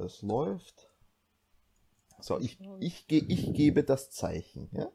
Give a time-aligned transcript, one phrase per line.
[0.00, 0.88] Es läuft.
[2.20, 4.92] So, ich, ich, ge ich gebe das Zeichen, ja?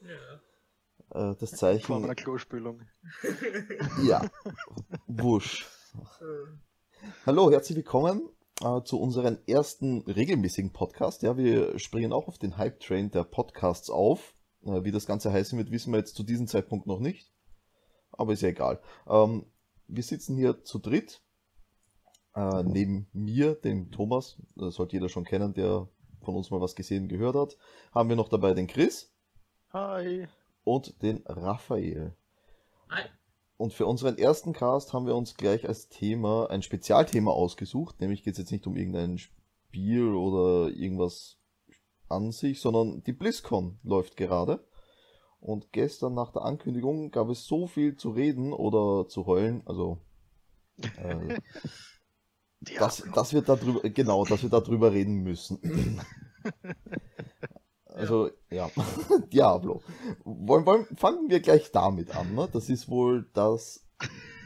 [0.00, 1.30] Ja.
[1.30, 2.04] Äh, das Vor Zeichen.
[2.04, 2.82] einer Klospülung.
[4.04, 4.28] Ja.
[5.06, 5.68] Wusch.
[7.26, 8.28] Hallo, herzlich willkommen
[8.62, 11.22] äh, zu unserem ersten regelmäßigen Podcast.
[11.22, 14.34] Ja, wir springen auch auf den Hype-Train der Podcasts auf.
[14.64, 17.32] Äh, wie das Ganze heißen wird, wissen wir jetzt zu diesem Zeitpunkt noch nicht.
[18.10, 18.82] Aber ist ja egal.
[19.06, 19.46] Ähm,
[19.86, 21.22] wir sitzen hier zu dritt.
[22.34, 25.88] Äh, neben mir, dem Thomas, das sollte jeder schon kennen, der
[26.22, 27.56] von uns mal was gesehen, gehört hat,
[27.92, 29.12] haben wir noch dabei den Chris
[29.72, 30.28] Hi.
[30.64, 32.14] und den Raphael.
[32.88, 33.02] Hi.
[33.56, 38.00] Und für unseren ersten Cast haben wir uns gleich als Thema ein Spezialthema ausgesucht.
[38.00, 41.36] Nämlich geht es jetzt nicht um irgendein Spiel oder irgendwas
[42.08, 44.66] an sich, sondern die BlizzCon läuft gerade.
[45.40, 49.98] Und gestern nach der Ankündigung gab es so viel zu reden oder zu heulen, also
[50.96, 51.38] äh,
[52.78, 56.00] dass, dass wir darüber, genau, dass wir darüber reden müssen.
[57.92, 58.70] Also, ja,
[59.32, 59.82] Diablo.
[60.24, 62.48] Wollen, wollen, fangen wir gleich damit an, ne?
[62.50, 63.84] Das ist wohl das,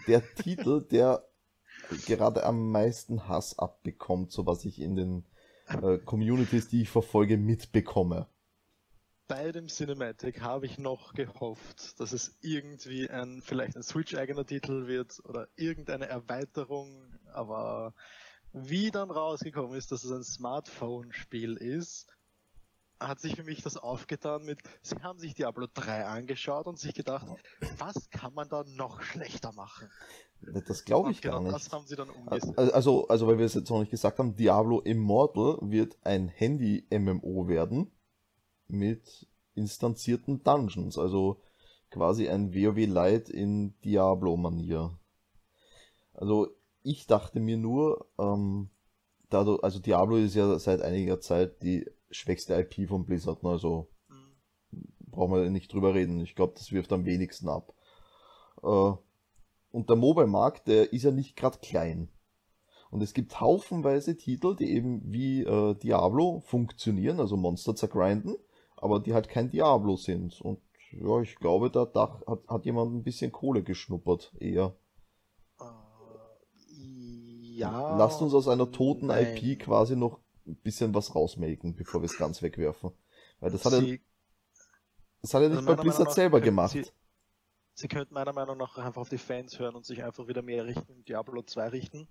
[0.08, 1.24] der Titel, der
[2.06, 5.24] gerade am meisten Hass abbekommt, so was ich in den
[5.68, 8.26] äh, Communities, die ich verfolge, mitbekomme.
[9.26, 14.86] Bei dem Cinematic habe ich noch gehofft, dass es irgendwie ein, vielleicht ein Switch-eigener Titel
[14.86, 17.94] wird oder irgendeine Erweiterung, aber
[18.52, 22.06] wie dann rausgekommen ist, dass es ein Smartphone-Spiel ist,
[23.00, 26.94] hat sich für mich das aufgetan mit, sie haben sich Diablo 3 angeschaut und sich
[26.94, 27.26] gedacht,
[27.78, 29.88] was kann man da noch schlechter machen?
[30.66, 31.54] Das glaube ich genau gar nicht.
[31.54, 32.58] das haben sie dann umgesetzt.
[32.58, 37.48] Also, also, weil wir es jetzt noch nicht gesagt haben, Diablo Immortal wird ein Handy-MMO
[37.48, 37.90] werden
[38.68, 41.40] mit instanzierten Dungeons, also
[41.90, 44.98] quasi ein WoW Light in Diablo-Manier.
[46.12, 46.48] Also
[46.84, 48.70] ich dachte mir nur, ähm,
[49.30, 53.50] dadurch, also Diablo ist ja seit einiger Zeit die schwächste IP von Blizzard, ne?
[53.50, 54.84] also Hm.
[55.10, 56.20] brauchen wir nicht drüber reden.
[56.20, 57.74] Ich glaube, das wirft am wenigsten ab.
[58.62, 58.92] Äh,
[59.72, 62.08] und der Mobile-Markt, der ist ja nicht gerade klein.
[62.90, 68.36] Und es gibt haufenweise Titel, die eben wie äh, Diablo funktionieren, also Monster zergrinden,
[68.76, 70.40] aber die halt kein Diablo sind.
[70.40, 70.60] Und
[70.92, 74.76] ja, ich glaube, da, da hat, hat jemand ein bisschen Kohle geschnuppert, eher.
[77.56, 77.96] Ja.
[77.96, 79.36] Lasst uns aus einer toten nein.
[79.36, 82.90] IP quasi noch ein bisschen was rausmelken, bevor wir es ganz wegwerfen.
[83.40, 84.00] Weil das hat er, Sie,
[85.22, 86.72] das hat er nicht Also bei Blizzard nach selber gemacht.
[86.72, 86.86] sie-
[87.74, 90.64] sie könnten meiner Meinung nach einfach auf die Fans hören und sich einfach wieder mehr
[90.66, 92.08] Richtung Diablo 2 richten.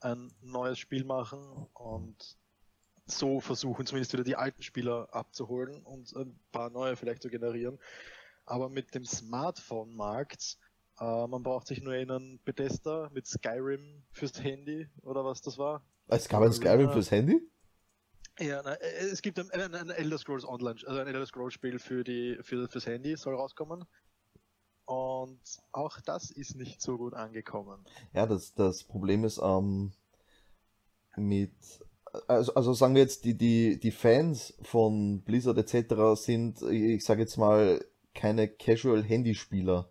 [0.00, 1.40] Ein neues Spiel machen
[1.74, 2.36] und
[3.06, 7.78] so versuchen, zumindest wieder die alten Spieler abzuholen und ein paar neue vielleicht zu generieren.
[8.44, 10.58] Aber mit dem Smartphone-Markt,
[11.00, 15.82] äh, man braucht sich nur erinnern, Bethesda mit Skyrim fürs Handy oder was das war.
[16.08, 17.40] Es gab ein Skyrim fürs Handy?
[18.38, 21.54] Ja, na, äh, es gibt ein, ein, ein Elder Scrolls Online, also ein Elder Scrolls
[21.54, 23.84] Spiel für die für fürs Handy soll rauskommen.
[24.86, 25.40] Und
[25.72, 27.84] auch das ist nicht so gut angekommen.
[28.14, 29.92] Ja, das, das Problem ist, ähm,
[31.14, 31.52] mit,
[32.26, 36.18] also, also sagen wir jetzt, die, die, die Fans von Blizzard etc.
[36.18, 37.84] sind, ich sage jetzt mal,
[38.14, 39.90] keine Casual-Handyspieler.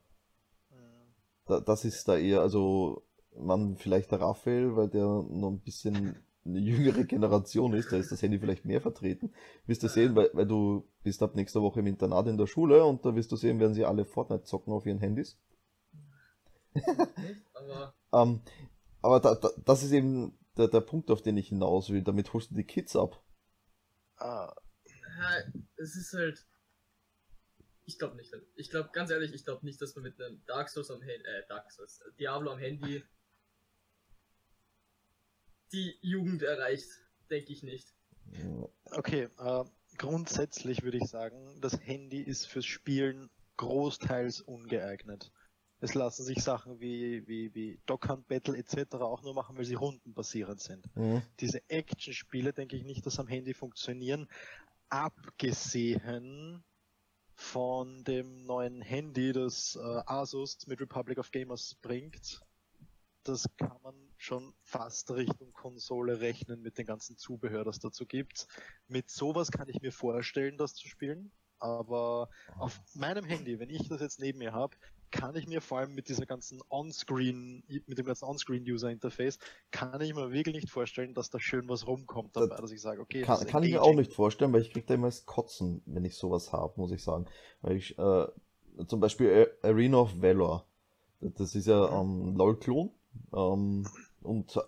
[1.48, 3.04] Da, das ist da eher, also,
[3.38, 6.16] man, vielleicht der Raphael, weil der noch ein bisschen
[6.46, 9.34] eine jüngere Generation ist, da ist das Handy vielleicht mehr vertreten.
[9.66, 12.86] Wirst du sehen, weil, weil du bist ab nächster Woche im Internat in der Schule
[12.86, 15.38] und da wirst du sehen, werden sie alle Fortnite zocken auf ihren Handys.
[17.54, 18.42] Aber Ähm,
[19.02, 22.02] aber da, da, das ist eben der, der Punkt, auf den ich hinaus will.
[22.02, 23.22] Damit holst du die Kids ab.
[24.18, 24.54] Ah,
[24.86, 26.46] ja, es ist halt.
[27.88, 28.34] Ich glaube nicht.
[28.56, 31.26] Ich glaube, ganz ehrlich, ich glaube nicht, dass man mit einem Dark Souls am Handy,
[31.26, 33.02] äh, Dark Souls, äh, Diablo am Handy
[35.72, 36.90] die Jugend erreicht.
[37.30, 37.94] Denke ich nicht.
[38.92, 39.64] okay, äh,
[39.98, 45.32] grundsätzlich würde ich sagen, das Handy ist fürs Spielen großteils ungeeignet.
[45.80, 48.96] Es lassen sich Sachen wie, wie, wie Dockhand Battle etc.
[48.96, 50.94] auch nur machen, weil sie rundenbasierend sind.
[50.96, 51.22] Mhm.
[51.40, 54.28] diese Action-Spiele denke ich nicht, dass am Handy funktionieren.
[54.90, 56.64] Abgesehen
[57.38, 62.42] von dem neuen Handy, das äh, Asus mit Republic of Gamers bringt.
[63.24, 68.48] Das kann man schon fast Richtung Konsole rechnen mit dem ganzen Zubehör, das dazu gibt.
[68.88, 71.32] Mit sowas kann ich mir vorstellen, das zu spielen.
[71.60, 74.76] Aber auf meinem Handy, wenn ich das jetzt neben mir habe,
[75.12, 79.40] kann ich mir vor allem mit dieser ganzen On-Screen, mit dem ganzen On-Screen-User-Interface,
[79.72, 83.02] kann ich mir wirklich nicht vorstellen, dass da schön was rumkommt dabei, dass ich sage,
[83.02, 85.82] okay, Kann, kann ich mir auch nicht vorstellen, weil ich krieg da immer das Kotzen,
[85.86, 87.26] wenn ich sowas habe, muss ich sagen.
[87.62, 88.28] Weil ich, äh,
[88.88, 90.66] zum Beispiel Arena of Valor.
[91.20, 92.92] Das ist ja ähm, LOL-Klon.
[93.34, 93.88] Ähm,
[94.22, 94.60] und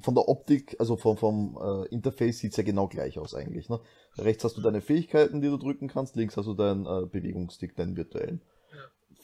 [0.00, 3.68] von der Optik, also vom, vom äh, Interface sieht's ja genau gleich aus eigentlich.
[3.68, 3.80] Ne?
[4.18, 7.76] Rechts hast du deine Fähigkeiten, die du drücken kannst, links hast du deinen äh, Bewegungsstick,
[7.76, 8.42] deinen virtuellen.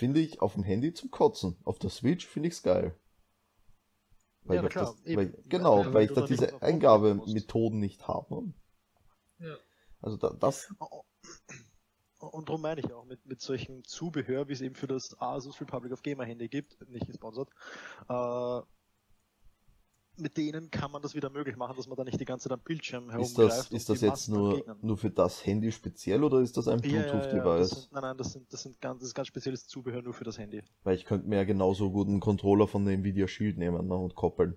[0.00, 1.58] Finde ich auf dem Handy zum Kotzen.
[1.62, 2.98] Auf der Switch finde ich's geil.
[4.44, 6.62] Weil Ja, ich klar, das, weil, genau, Ja, weil, ich da diese.
[6.62, 8.50] Eingabemethoden nicht habe.
[9.40, 9.58] Ja.
[10.00, 10.72] Also da, das,
[12.18, 15.60] Und darum meine ich auch, mit, mit solchen Zubehör, wie es eben für das Asus
[15.60, 17.50] Republic of Gamer Handy gibt, nicht gesponsert,
[18.08, 18.60] äh,
[20.20, 22.58] mit denen kann man das wieder möglich machen, dass man da nicht die ganze Zeit
[22.58, 23.38] am Bildschirm ist herumgreift.
[23.38, 26.80] das, und ist das jetzt nur, nur für das Handy speziell oder ist das ein
[26.80, 27.70] Ja, ja, ja, das Bluetooth-Device?
[27.70, 30.24] sind, nein, nein, das sind, das sind ganz, das ist ganz spezielles Zubehör nur für
[30.24, 30.62] das Handy.
[30.84, 33.94] Weil ich könnte mir ja genauso gut einen Controller von der Nvidia Shield nehmen ne,
[33.94, 34.56] und koppeln.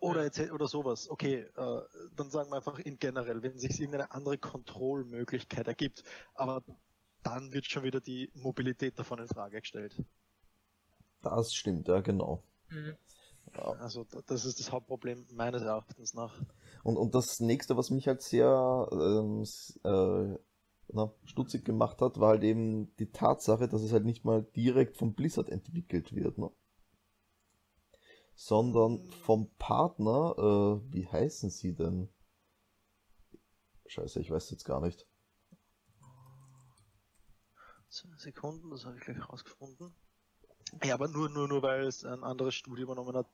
[0.00, 1.10] Oder, jetzt, oder sowas.
[1.10, 1.80] Okay, äh,
[2.14, 6.04] dann sagen wir einfach in generell, wenn sich irgendeine andere Kontrollmöglichkeit ergibt,
[6.34, 6.62] aber
[7.22, 9.96] dann wird schon wieder die Mobilität davon in Frage gestellt.
[11.22, 12.42] Das stimmt, ja genau.
[12.68, 12.96] Mhm.
[13.56, 13.72] Ja.
[13.72, 16.34] Also das ist das Hauptproblem meines Erachtens nach.
[16.82, 19.44] Und, und das nächste, was mich halt sehr ähm,
[19.84, 20.38] äh,
[20.92, 24.96] na, stutzig gemacht hat, war halt eben die Tatsache, dass es halt nicht mal direkt
[24.96, 26.50] von Blizzard entwickelt wird, ne?
[28.34, 32.08] sondern vom Partner, äh, wie heißen sie denn?
[33.86, 35.06] Scheiße, ich weiß jetzt gar nicht.
[37.90, 39.92] Zwei Sekunden, das habe ich gleich rausgefunden.
[40.84, 43.26] Ja, aber nur, nur, nur weil es ein anderes Studio übernommen hat,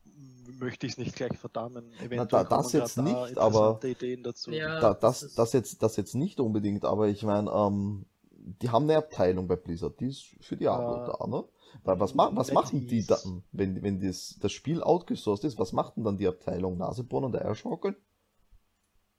[0.58, 1.92] möchte ich es nicht gleich verdammen.
[2.00, 4.50] Eventuell da- kommen das jetzt da nicht, aber- Ideen dazu.
[4.50, 4.80] Ja.
[4.80, 8.96] da, das, das jetzt, das jetzt nicht unbedingt, aber ich meine, ähm, die haben eine
[8.96, 11.44] Abteilung bei Blizzard, die ist für Diablo Äh, da, ne?
[11.84, 15.72] Weil was, ma was machen die dann, wenn, wenn das, das Spiel outgesourced ist, was
[15.72, 16.78] macht denn dann die Abteilung?
[16.78, 17.96] Nasebohren und Eierschaukeln?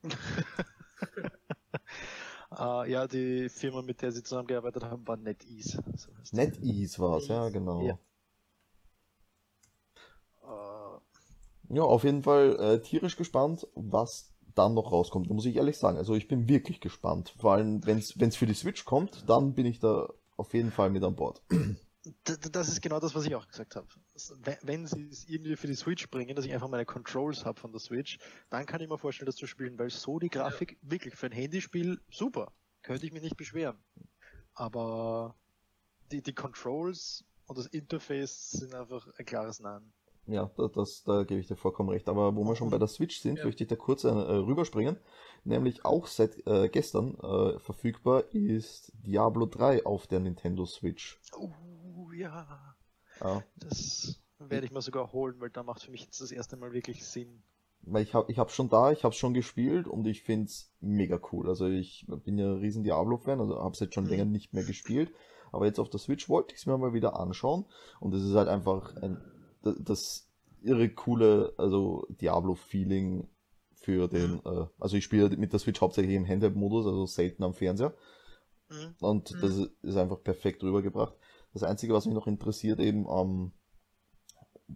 [0.04, 0.10] Äh,
[2.92, 5.84] ja, die Firma, mit der sie zusammengearbeitet haben, war NetEase.
[5.96, 6.10] So.
[6.32, 7.82] NetEase war es, ja, genau.
[7.82, 7.88] ja.
[7.90, 8.00] Ja,
[11.70, 15.98] Äh, auf jeden Fall äh, tierisch gespannt, was dann noch rauskommt, muss ich ehrlich sagen.
[15.98, 17.34] Also ich bin wirklich gespannt.
[17.38, 20.90] Vor allem, wenn es für die Switch kommt, dann bin ich da auf jeden Fall
[20.90, 21.42] mit an Bord.
[22.24, 23.88] Das ist genau das, was ich auch gesagt habe.
[24.62, 27.72] Wenn sie es irgendwie für die Switch bringen, dass ich einfach meine Controls habe von
[27.72, 28.18] der Switch,
[28.50, 31.34] dann kann ich mir vorstellen, das zu spielen, weil so die Grafik wirklich für ein
[31.34, 32.54] Handyspiel super.
[32.82, 33.78] Könnte ich mich nicht beschweren.
[34.54, 35.36] Aber
[36.12, 39.92] die, die Controls und das Interface sind einfach ein klares Nein.
[40.28, 42.08] Ja, da, das, da gebe ich dir vollkommen recht.
[42.10, 43.46] Aber wo wir schon bei der Switch sind, Ja.
[43.46, 44.98] möchte ich da kurz äh, rüberspringen.
[45.46, 51.20] Nämlich auch seit äh, gestern äh, verfügbar ist Diablo 3 auf der Nintendo Switch.
[51.38, 52.76] Uh, ja.
[53.22, 56.58] Ja, Das werde ich mir sogar holen, weil da macht für mich jetzt das erste
[56.58, 57.42] Mal wirklich Sinn.
[57.82, 60.46] weil ich habe ich hab's schon da, ich habe es schon gespielt und ich finde
[60.48, 61.48] es mega cool.
[61.48, 64.10] Also ich bin ja ein riesen Diablo-Fan, also habe es jetzt schon Mhm.
[64.10, 65.12] länger nicht mehr gespielt.
[65.54, 67.64] Aber jetzt auf der Switch wollte ich es mir mal wieder anschauen.
[68.02, 69.18] Und es ist halt einfach ein,
[69.62, 70.28] das, das
[70.62, 73.28] irre coole, also Diablo-Feeling
[73.76, 77.54] für den, äh, also ich spiele mit der Switch hauptsächlich im Handheld-Modus, also selten am
[77.54, 77.94] Fernseher.
[78.70, 78.96] Mhm.
[79.00, 79.42] Und Mhm.
[79.42, 81.14] das ist einfach perfekt rübergebracht.
[81.54, 83.52] Das Einzige, was mich noch interessiert, eben, ähm,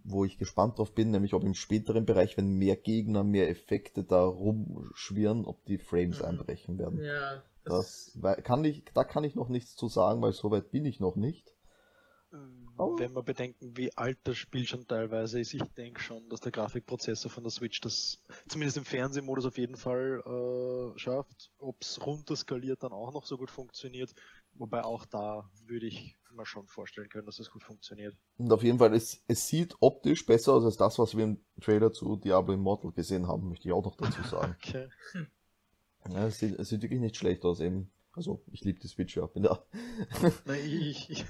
[0.04, 4.04] wo ich gespannt drauf bin, nämlich ob im späteren Bereich, wenn mehr Gegner, mehr Effekte
[4.04, 6.26] da rumschwirren, ob die Frames Mhm.
[6.26, 7.02] einbrechen werden.
[7.02, 10.70] Ja, Das weil, kann ich, da kann ich noch nichts zu sagen, weil so weit
[10.70, 11.54] bin ich noch nicht.
[12.78, 12.98] Oh.
[12.98, 16.52] Wenn wir bedenken, wie alt das Spiel schon teilweise ist, ich denke schon, dass der
[16.52, 21.50] Grafikprozessor von der Switch das zumindest im Fernsehmodus auf jeden Fall äh, schafft.
[21.58, 24.14] Ob es runterskaliert dann auch noch so gut funktioniert.
[24.54, 28.16] Wobei auch da würde ich mir schon vorstellen können, dass das gut funktioniert.
[28.38, 31.44] Und auf jeden Fall, es, es sieht optisch besser aus als das, was wir im
[31.60, 34.56] Trailer zu Diablo Immortal gesehen haben, möchte ich auch noch dazu sagen.
[34.64, 34.88] Okay.
[36.08, 37.92] ja, es, sieht, es sieht wirklich nicht schlecht aus eben.
[38.14, 39.64] Also, ich liebe die Switch ja, bin da.
[40.44, 41.24] Na, ich, ich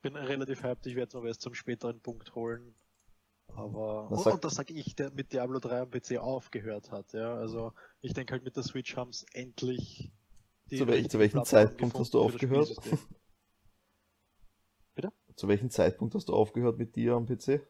[0.00, 2.74] bin relativ hyped, ich werde es aber erst zum späteren Punkt holen.
[3.48, 7.12] Aber Was und, und das sage ich, der mit Diablo 3 am PC aufgehört hat.
[7.12, 10.12] Ja, also ich denke halt mit der Switch haben es endlich.
[10.70, 12.68] die Zu wel- richtige zu welchem Zeitpunkt hast du das aufgehört?
[12.68, 12.98] Spielsystem.
[15.36, 17.60] Zu welchem Zeitpunkt hast du aufgehört mit dir am PC?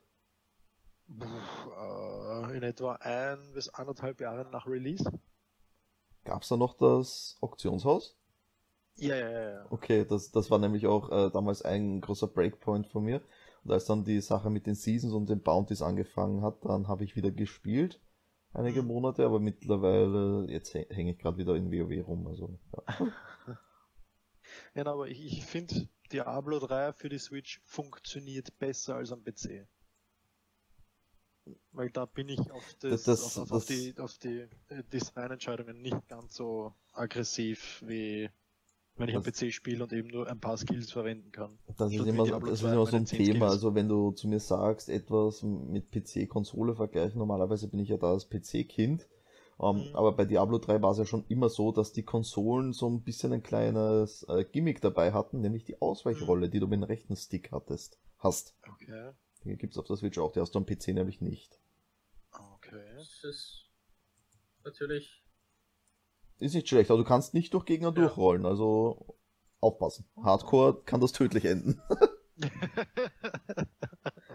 [1.07, 5.05] Puh, äh, in etwa ein bis anderthalb Jahre nach Release.
[6.25, 8.17] Gab's da noch das Auktionshaus?
[8.99, 9.67] Ja, ja, ja.
[9.71, 13.21] Okay, das, das war nämlich auch äh, damals ein großer Breakpoint von mir.
[13.65, 17.05] Und als dann die Sache mit den Seasons und den Bounties angefangen hat, dann habe
[17.05, 18.01] ich wieder gespielt.
[18.55, 18.89] Einige Mhm.
[18.89, 22.27] Monate, aber mittlerweile, jetzt häng- hänge ich gerade wieder in WoW rum.
[22.27, 22.83] Also, ja.
[24.75, 29.67] Ja, aber ich, ich finde, Diablo 3 für die Switch funktioniert besser als am PC.
[31.73, 34.83] Weil da bin ich auf, das, Das- auf, auf, das- auf die, auf die äh,
[34.93, 38.31] Designentscheidungen nicht ganz so aggressiv wie
[38.99, 41.59] wenn ich am PC spiele und eben nur ein paar Skills verwenden kann.
[41.77, 43.35] Das ist immer, das ist 2 immer so ein den 10 Thema.
[43.35, 43.53] Skills.
[43.53, 48.13] Also wenn du zu mir sagst, etwas mit PC-Konsole vergleichen, normalerweise bin ich ja da
[48.15, 49.09] das PC-Kind.
[49.61, 49.97] Ähm, Mhm.
[49.97, 53.03] Aber bei Diablo 3 war es ja schon immer so, dass die Konsolen so ein
[53.03, 57.17] bisschen ein kleines äh, Gimmick dabei hatten, nämlich die Ausweichrolle, die du mit dem rechten
[57.17, 57.99] Stick hattest.
[58.19, 58.55] Hast.
[58.73, 59.11] Okay.
[59.45, 61.59] Die gibt es auf der Switch auch, die hast du am PC nämlich nicht.
[62.55, 62.85] Okay.
[62.97, 63.65] Das ist
[64.65, 65.25] natürlich.
[66.39, 67.95] Ist nicht schlecht, aber du kannst nicht durch Gegner Ja.
[67.95, 69.17] durchrollen, also
[69.61, 70.05] aufpassen.
[70.23, 71.81] Hardcore kann das tödlich enden.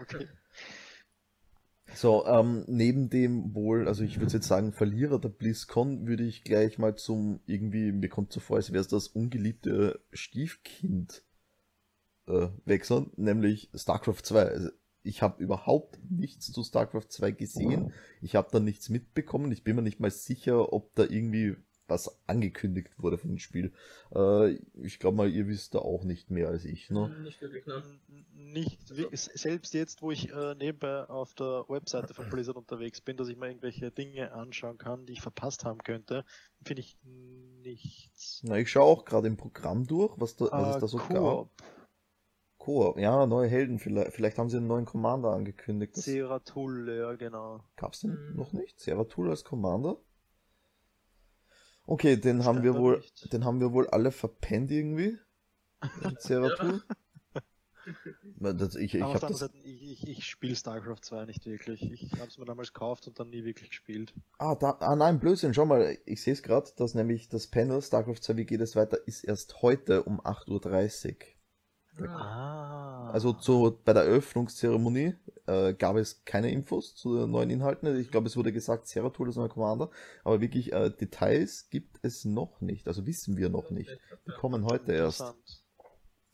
[0.00, 0.28] okay.
[1.94, 6.42] So, ähm, neben dem wohl, also ich würde jetzt sagen, Verlierer der BlizzCon, würde ich
[6.42, 11.22] gleich mal zum, irgendwie, mir kommt so vor, als wäre es das ungeliebte Stiefkind
[12.26, 14.42] äh, wechseln, nämlich StarCraft 2.
[14.42, 14.70] Also,
[15.04, 17.92] ich habe überhaupt nichts zu StarCraft 2 gesehen.
[18.22, 19.52] Ich habe da nichts mitbekommen.
[19.52, 23.72] Ich bin mir nicht mal sicher, ob da irgendwie was angekündigt wurde von dem Spiel.
[24.14, 27.08] Äh, ich glaube mal, ihr wisst da auch nicht mehr als ich, ne?
[27.22, 27.82] Nicht wirklich, ne?
[28.34, 33.28] Nicht, selbst jetzt, wo ich äh, nebenbei auf der Webseite von Blizzard unterwegs bin, dass
[33.28, 36.24] ich mir irgendwelche Dinge anschauen kann, die ich verpasst haben könnte,
[36.62, 38.40] finde ich nichts.
[38.44, 40.98] Na, ich schaue auch gerade im Programm durch, was, da, was es Äh, da so
[40.98, 41.50] gab.
[42.58, 45.96] Koop, ja, neue Helden, vielleicht, vielleicht haben sie einen neuen Commander angekündigt.
[45.96, 47.62] Seratul, ja genau.
[47.76, 48.36] gab's den Mhm.
[48.36, 48.80] noch nicht?
[48.80, 49.98] Seratul als Commander?
[51.86, 53.32] Okay, den haben wir wohl, nicht.
[53.32, 55.18] den haben wir wohl alle verpennt irgendwie.
[58.40, 61.82] Das- Ich, ich Aber das, Seite, ich, ich spiele StarCraft 2 nicht wirklich.
[61.92, 64.14] Ich habe es mir damals gekauft und dann nie wirklich gespielt.
[64.38, 67.82] ah, da, ah nein, Blödsinn, schau mal, ich sehe es gerade, dass nämlich das Panel
[67.82, 71.16] StarCraft 2, wie geht es weiter, ist erst heute um 8.30 Uhr.
[72.00, 73.10] Ah, Ah.
[73.12, 75.14] Also zu, bei der Eröffnungszeremonie
[75.46, 77.96] äh, gab es keine Infos zu den neuen Inhalten.
[78.00, 79.90] Ich glaube, es wurde gesagt, Seratul ist neuer Commander,
[80.24, 82.88] aber wirklich äh, Details gibt es noch nicht.
[82.88, 83.90] Also wissen wir noch nicht.
[84.26, 85.22] Die kommen heute erst.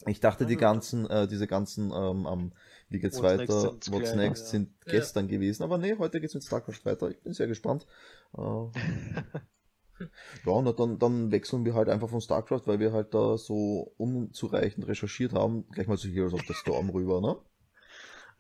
[0.07, 0.61] Ich dachte, die Ja.
[0.61, 2.53] ganzen, äh, diese ganzen, ähm, am
[2.89, 4.49] wie geht's What's next weiter, sind What's Next ja.
[4.51, 4.93] sind Ja.
[4.93, 7.11] gestern gewesen, aber nee, heute geht's mit StarCraft weiter.
[7.11, 7.87] Ich bin sehr gespannt.
[8.37, 8.41] Äh,
[10.47, 13.93] ja, und dann, dann wechseln wir halt einfach von StarCraft, weil wir halt da so
[13.97, 17.37] unzureichend recherchiert haben, gleich mal zu Heroes of the Storm rüber, ne?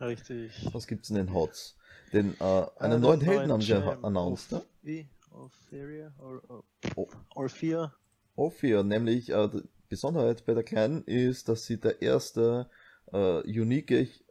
[0.01, 0.69] Richtig.
[0.73, 1.77] Was gibt's in den Hots?
[2.13, 4.63] Den, äh, einen Einen neuen Helden haben sie Champ announced, ne?
[4.83, 5.09] Wie?
[5.31, 6.13] Orpheria?
[6.19, 6.65] Or, or,
[6.97, 7.09] Oh.
[7.35, 8.83] Orphea?
[8.83, 12.69] Nämlich äh, die Besonderheit bei der Kleinen ist, dass sie der erste
[13.13, 14.25] äh, unique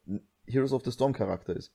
[0.48, 1.74] Heroes of the Storm Charakter ist.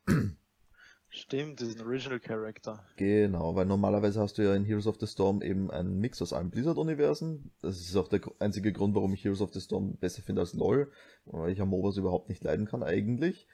[1.15, 2.85] Stimmt, das ist ein Original Character.
[2.97, 6.33] Genau, weil normalerweise hast du ja in Heroes of the Storm eben einen Mix aus
[6.33, 7.53] allen Blizzard-Universen.
[7.63, 10.55] Das ist auch der einzige Grund, warum ich Heroes of the Storm besser finde als
[10.55, 10.91] LoL,
[11.27, 13.47] weil ich ja MOBAs überhaupt nicht leiden kann eigentlich.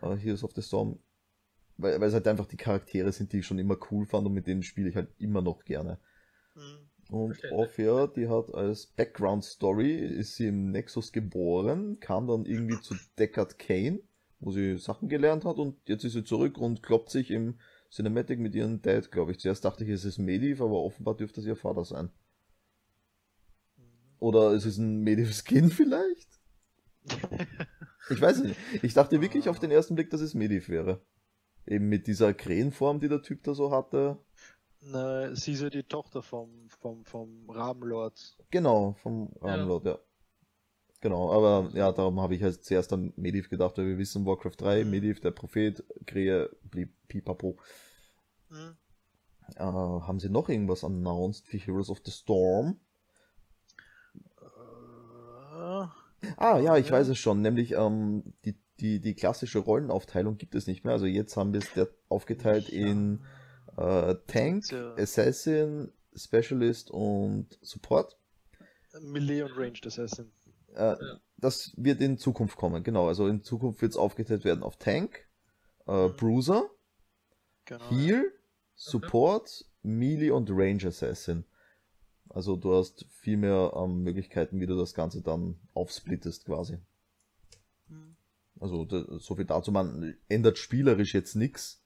[0.00, 1.00] Aber Heroes of the Storm,
[1.76, 4.32] weil, weil es halt einfach die Charaktere sind, die ich schon immer cool fand und
[4.32, 5.98] mit denen spiele ich halt immer noch gerne.
[6.54, 6.88] Hm.
[7.10, 7.60] Und Verständlich.
[7.60, 12.94] Ophir, die hat als Background Story, ist sie im Nexus geboren, kam dann irgendwie zu
[13.18, 14.00] Deckard Kane,
[14.42, 17.58] wo sie Sachen gelernt hat und jetzt ist sie zurück und kloppt sich im
[17.90, 19.38] Cinematic mit ihrem Dad, glaube ich.
[19.38, 22.10] Zuerst dachte ich, es ist Mediv, aber offenbar dürfte es ihr Vater sein.
[24.18, 26.28] Oder es ist ein Mediv-Skin vielleicht?
[28.10, 28.60] Ich weiß es nicht.
[28.82, 31.00] Ich dachte wirklich auf den ersten Blick, dass es Mediv wäre.
[31.66, 34.18] Eben mit dieser Krähenform, die der Typ da so hatte.
[34.80, 38.36] Na, sie ist ja die Tochter vom, vom, vom Rabenlord.
[38.50, 39.98] Genau, vom Rahmenlord, ja.
[41.02, 44.52] Genau, aber ja, darum habe ich halt zuerst an Mediv gedacht, weil wir wissen, Warcraft
[44.56, 44.90] 3, Mhm.
[44.90, 47.58] Mediv, der Prophet, Krähe, blieb Pipapo.
[48.48, 48.76] Hm.
[49.56, 52.78] Äh, haben sie noch irgendwas announced für Heroes of the Storm?
[54.40, 55.86] Äh,
[56.36, 56.92] Ah, ja, ich Ja.
[56.92, 60.92] weiß es schon, nämlich ähm, die, die, die klassische Rollenaufteilung gibt es nicht mehr.
[60.92, 63.24] Also jetzt haben wir es aufgeteilt in
[63.76, 64.94] äh, Tank, Ja.
[64.94, 68.16] Assassin, Specialist und Support.
[69.00, 70.30] Melee und Ranged Assassin.
[70.74, 71.20] Äh, Ja.
[71.38, 73.08] Das wird in Zukunft kommen, genau.
[73.08, 75.26] Also in Zukunft wird es aufgeteilt werden auf Tank,
[75.88, 76.16] äh, Mhm.
[76.16, 76.70] Bruiser,
[77.64, 77.90] Genau.
[77.90, 78.32] Heal,
[78.76, 81.44] Support, Melee und Range Assassin.
[82.28, 86.78] Also du hast viel mehr ähm, Möglichkeiten, wie du das Ganze dann aufsplittest quasi.
[87.88, 88.16] Hm.
[88.60, 88.86] Also
[89.18, 91.82] so viel dazu, man ändert spielerisch jetzt nichts.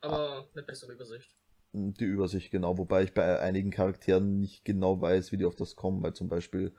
[0.00, 1.36] Aber eine bessere Übersicht.
[1.72, 5.76] Die Übersicht, genau, wobei ich bei einigen Charakteren nicht genau weiß, wie die auf das
[5.76, 6.74] kommen, weil zum Beispiel,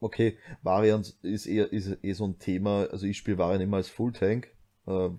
[0.00, 3.88] okay, Variant ist eher ist eh so ein Thema, also ich spiele Variant immer als
[3.88, 4.48] Full Tank.
[4.86, 5.10] Äh,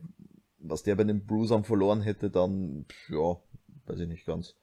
[0.59, 3.37] was der bei den Bruisern verloren hätte, dann, ja,
[3.85, 4.55] weiß ich nicht ganz.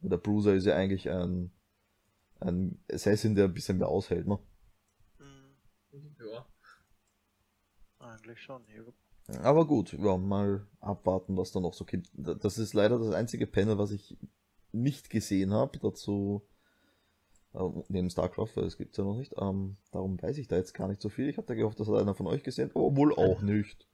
[0.00, 1.50] Der Bruiser ist ja eigentlich ein,
[2.40, 4.38] ein Assassin, der ein bisschen mehr aushält, ne?
[5.18, 6.16] Hm.
[6.20, 6.46] Ja.
[7.98, 9.40] Eigentlich schon, ja.
[9.42, 12.10] Aber gut, ja, mal abwarten, was da noch so gibt.
[12.12, 14.16] Das ist leider das einzige Panel, was ich
[14.72, 15.78] nicht gesehen habe.
[15.78, 16.53] Dazu Äh,
[17.88, 19.34] neben StarCraft, weil das gibt's ja noch nicht.
[19.38, 21.28] Ähm, darum weiß ich da jetzt gar nicht so viel.
[21.28, 23.86] Ich hatte gehofft, das hat einer von euch gesehen, aber wohl auch nicht.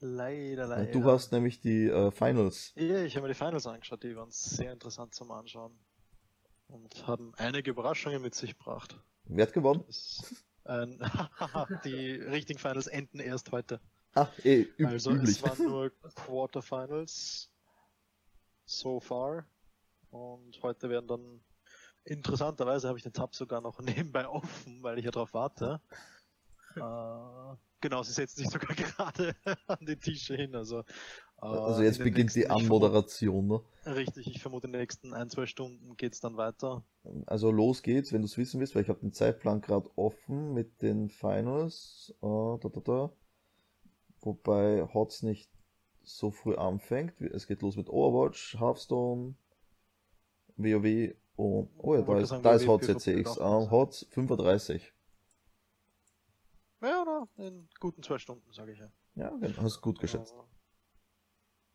[0.00, 0.92] Leider, leider.
[0.92, 2.72] Du hast nämlich die äh, Finals.
[2.76, 5.78] Ja, ich habe mir die Finals angeschaut, die waren sehr interessant zum Anschauen.
[6.68, 8.98] Und haben einige Überraschungen mit sich gebracht.
[9.24, 9.82] Wer hat gewonnen?
[9.86, 10.98] Das, ähm,
[11.84, 13.80] die richtigen Finals enden erst heute.
[14.14, 15.30] Ah, eh, üb Also üblich.
[15.30, 17.50] es waren nur Quarterfinals
[18.64, 19.46] so far.
[20.10, 21.40] Und heute werden dann
[22.04, 25.80] interessanterweise habe ich den Tab sogar noch nebenbei offen, weil ich ja drauf warte.
[26.76, 29.34] äh, genau, sie setzt sich sogar gerade
[29.66, 30.54] an die Tische hin.
[30.54, 30.84] Also, äh,
[31.40, 33.60] Also jetzt in den beginnt die Anmoderation, ne?
[33.86, 36.84] Richtig, ich vermute in den nächsten ein, zwei Stunden geht's dann weiter.
[37.26, 40.52] Also los geht's, wenn du es wissen willst, weil ich habe den Zeitplan gerade offen
[40.52, 42.14] mit den Finals.
[42.22, 43.12] Äh, da, da, da.
[44.20, 45.50] Wobei HOTS nicht
[46.02, 47.20] so früh anfängt.
[47.20, 49.34] Es geht los mit Overwatch, Hearthstone,
[50.56, 51.70] WoW und...
[51.78, 52.62] Oh ja, da ist, da ist
[53.38, 54.92] Äh, HOTS 35.
[56.82, 57.28] Ja, oder?
[57.36, 58.90] In guten zwei Stunden, sage ich ja.
[59.14, 60.34] Ja, genau, hast gut geschätzt.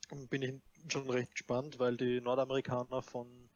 [0.10, 3.50] Äh, Bin ich schon recht gespannt, weil die Nordamerikaner von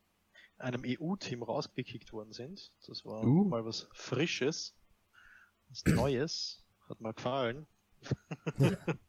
[0.57, 2.71] einem EU-Team rausgekickt worden sind.
[2.85, 3.45] Das war Uh.
[3.45, 4.75] mal was Frisches,
[5.69, 7.65] was Neues, hat mir gefallen.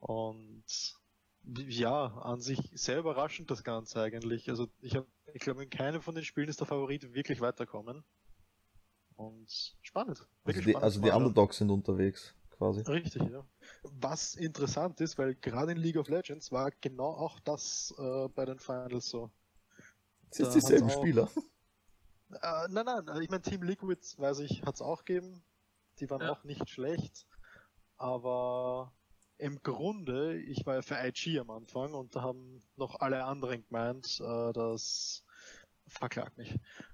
[0.00, 0.64] Und
[1.68, 4.48] ja, an sich sehr überraschend das Ganze eigentlich.
[4.48, 8.04] Also ich habe, ich glaube, in keinem von den Spielen ist der Favorit wirklich weiterkommen.
[9.16, 10.26] Und spannend.
[10.44, 11.10] Also die, spannend also die.
[11.10, 12.80] Underdogs sind unterwegs, quasi.
[12.82, 13.46] Richtig, ja.
[14.00, 18.44] Was interessant ist, weil gerade in League of Legends war genau auch das äh, bei
[18.44, 19.30] den Finals so.
[20.30, 21.30] Es sind Da dieselben auch- Spieler.
[22.42, 25.44] Äh, nein, nein, also ich meine Team Liquid, weiß ich, hat es auch gegeben.
[26.00, 26.32] Die waren Ja.
[26.32, 27.26] auch nicht schlecht.
[27.96, 28.92] Aber
[29.38, 33.64] im Grunde, ich war ja für IG am Anfang und da haben noch alle anderen
[33.66, 35.24] gemeint, äh, dass
[35.86, 36.52] verklagt mich.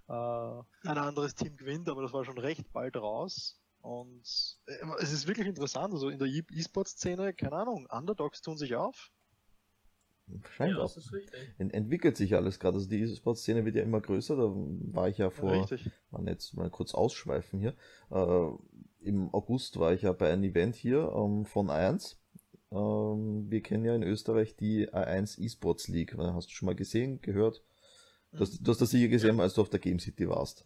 [0.08, 3.58] Äh, ein anderes Team gewinnt, aber das war schon recht bald raus.
[3.82, 8.58] Und äh, es ist wirklich interessant, also in der E- E-Sport-Szene, keine Ahnung, Underdogs tun
[8.58, 9.10] sich auf.
[10.58, 11.54] Ja, das ist richtig.
[11.58, 12.76] Ent entwickelt sich alles gerade.
[12.76, 14.36] Also die E-Sport-Szene wird ja immer größer.
[14.36, 14.52] Da
[14.92, 15.90] war ich ja vor, Richtig.
[16.10, 17.74] man jetzt mal kurz ausschweifen hier.
[18.10, 18.50] Äh,
[19.00, 22.19] Im August war ich ja bei einem Event hier ähm, von A1.
[22.72, 26.16] Ähm, wir kennen ja in Österreich die A1 E-Sports League.
[26.16, 27.62] Hast du schon mal gesehen, gehört?
[28.32, 30.64] Du hast, du hast das sicher gesehen, als du auf der Game City warst.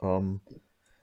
[0.00, 0.40] Ähm,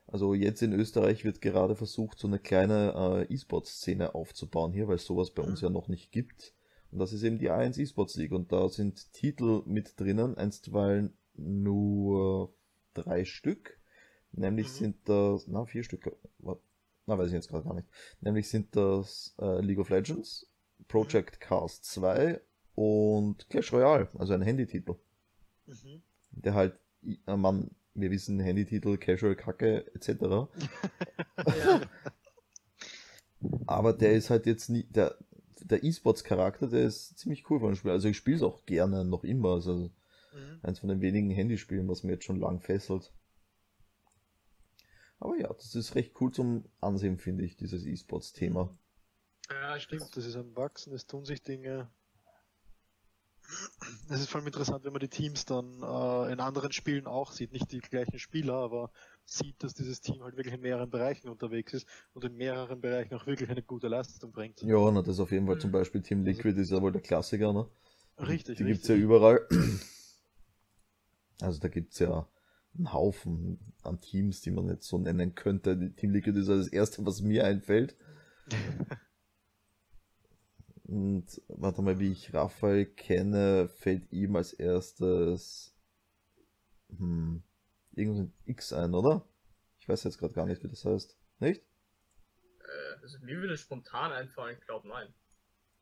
[0.08, 4.96] also jetzt in Österreich wird gerade versucht, so eine kleine äh, E-Sports-Szene aufzubauen hier, weil
[4.96, 5.66] es sowas bei uns Mhm.
[5.68, 6.54] ja noch nicht gibt.
[6.92, 8.32] Und das ist eben die A1 E-Sports League.
[8.34, 12.54] Und da sind Titel mit drinnen, einstweilen nur
[12.94, 13.80] drei Stück.
[14.34, 14.72] Nämlich Mhm.
[14.72, 16.60] sind das, na, vier Stück, wa-
[17.06, 17.88] na, weiß ich jetzt gerade gar nicht.
[18.22, 20.48] Nämlich sind das äh, League of Legends,
[20.88, 22.40] Project Cars 2
[22.76, 24.96] und Clash Royale, also ein Handytitel.
[25.66, 26.02] Mhm.
[26.32, 30.48] Der halt, äh, man, wir wissen, Handytitel, Casual Kacke, etc.
[33.66, 35.18] Aber der ist halt jetzt nie, der,
[35.62, 37.92] der E-Sports-Charakter, der ist ziemlich cool von dem Spiel.
[37.92, 39.54] Also ich spiele es auch gerne noch immer.
[39.54, 39.90] Also
[40.34, 40.60] Mhm.
[40.64, 43.12] eins von den wenigen Handyspielen, was mir jetzt schon lang fesselt.
[45.22, 48.76] Aber ja, das ist recht cool zum Ansehen, finde ich, dieses E-Sports-Thema.
[49.50, 51.90] ja Stimmt, das ist am Wachsen, es tun sich Dinge.
[54.10, 57.32] Es ist vor allem interessant, wenn man die Teams dann äh, in anderen Spielen auch
[57.32, 57.52] sieht.
[57.52, 58.92] Nicht die gleichen Spieler, aber
[59.26, 63.14] sieht, dass dieses Team halt wirklich in mehreren Bereichen unterwegs ist und in mehreren Bereichen
[63.14, 64.62] auch wirklich eine gute Leistung bringt.
[64.62, 65.72] Ja, na, das auf jeden Fall zum.
[65.72, 67.68] Beispiel Team Liquid ist ja wohl der Klassiker, ne?
[68.18, 68.66] Richtig, Die richtig.
[68.66, 69.48] gibt's ja überall.
[71.42, 72.28] Also da gibt's ja
[72.76, 75.78] einen Haufen an Teams, die man jetzt so nennen könnte.
[75.78, 77.96] Die Team Liquid ist ja das erste, was mir einfällt.
[80.84, 85.74] Und warte mal, wie ich Raphael kenne, fällt ihm als erstes
[86.98, 87.44] hm,
[87.94, 89.26] irgendein X ein, oder?
[89.80, 91.18] Ich weiß jetzt gerade gar nicht, wie das heißt.
[91.40, 91.64] Nicht?
[92.60, 95.14] Äh, also mir würde spontan einfallen, ich glaube nein.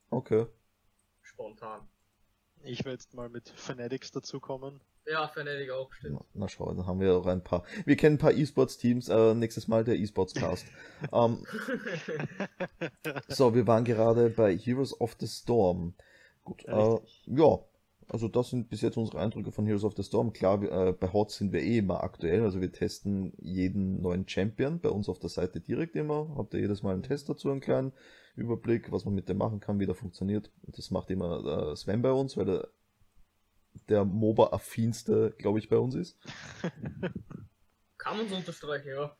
[0.10, 0.45] Okay.
[1.21, 1.88] Spontan.
[2.63, 4.82] Ich werde jetzt mal mit Fanatics dazukommen.
[5.10, 6.19] Ja, Fnatic auch, stimmt.
[6.19, 7.63] Na, na schau, dann haben wir auch ein paar.
[7.86, 9.10] Wir kennen ein paar E-Sports-Teams.
[9.10, 10.67] Äh, nächstes Mal der E-Sports-Cast.
[11.13, 11.45] ähm,
[13.28, 15.95] so, wir waren gerade bei Heroes of the Storm.
[16.43, 17.24] Gut, äh, Richtig.
[17.26, 17.60] ja,
[18.08, 20.32] also das sind bis jetzt unsere Eindrücke von Heroes of the Storm.
[20.32, 24.28] Klar, wir, äh, bei HOT sind wir eh immer aktuell, also wir testen jeden neuen
[24.28, 26.36] Champion bei uns auf der Seite direkt immer.
[26.38, 27.93] Habt ihr jedes Mal einen Test dazu, einen kleinen
[28.36, 30.52] Überblick, was man mit dem machen kann, wie der funktioniert.
[30.63, 32.67] Das macht immer äh, Sven bei uns, weil der
[33.87, 36.17] der MOBA-affinste, glaube ich, bei uns ist.
[37.97, 39.15] Kann man so unterstreichen, ja.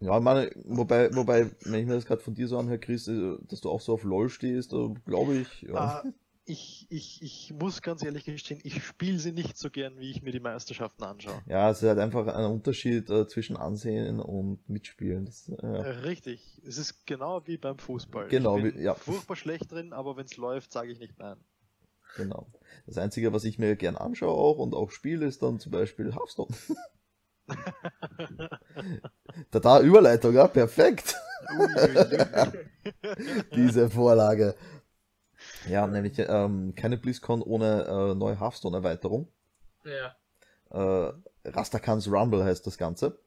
[0.00, 3.08] Ja, ich meine, wobei, wobei, wenn ich mir das gerade von dir so anhöre, Chris,
[3.08, 6.00] äh, dass du auch so auf LOL stehst, äh, glaube ich, ja.
[6.00, 6.12] Äh,
[6.44, 10.22] ich, ich, ich muss ganz ehrlich gestehen, ich spiele sie nicht so gern, wie ich
[10.22, 11.42] mir die Meisterschaften anschaue.
[11.46, 15.26] Ja, es ist halt einfach ein Unterschied äh, zwischen Ansehen und Mitspielen.
[15.26, 15.80] Das, äh, ja.
[15.82, 16.62] Richtig.
[16.66, 18.28] Es ist genau wie beim Fußball.
[18.28, 18.94] Genau, ich bin wie- ja.
[18.94, 21.36] furchtbar schlecht drin, aber wenn es läuft, sage ich nicht nein.
[22.16, 22.46] Genau.
[22.86, 26.14] Das Einzige, was ich mir gern anschaue auch und auch spiele, ist dann zum Beispiel
[26.14, 26.54] Hearthstone.
[29.50, 31.16] Da, da Überleitung, ja, perfekt.
[33.54, 34.54] Diese Vorlage.
[35.68, 39.28] Ja, nämlich ähm, keine BlizzCon ohne äh, neue Hearthstone-Erweiterung.
[39.84, 40.16] Ja.
[40.70, 41.12] Äh,
[41.44, 43.18] Rastakans Rumble heißt das Ganze.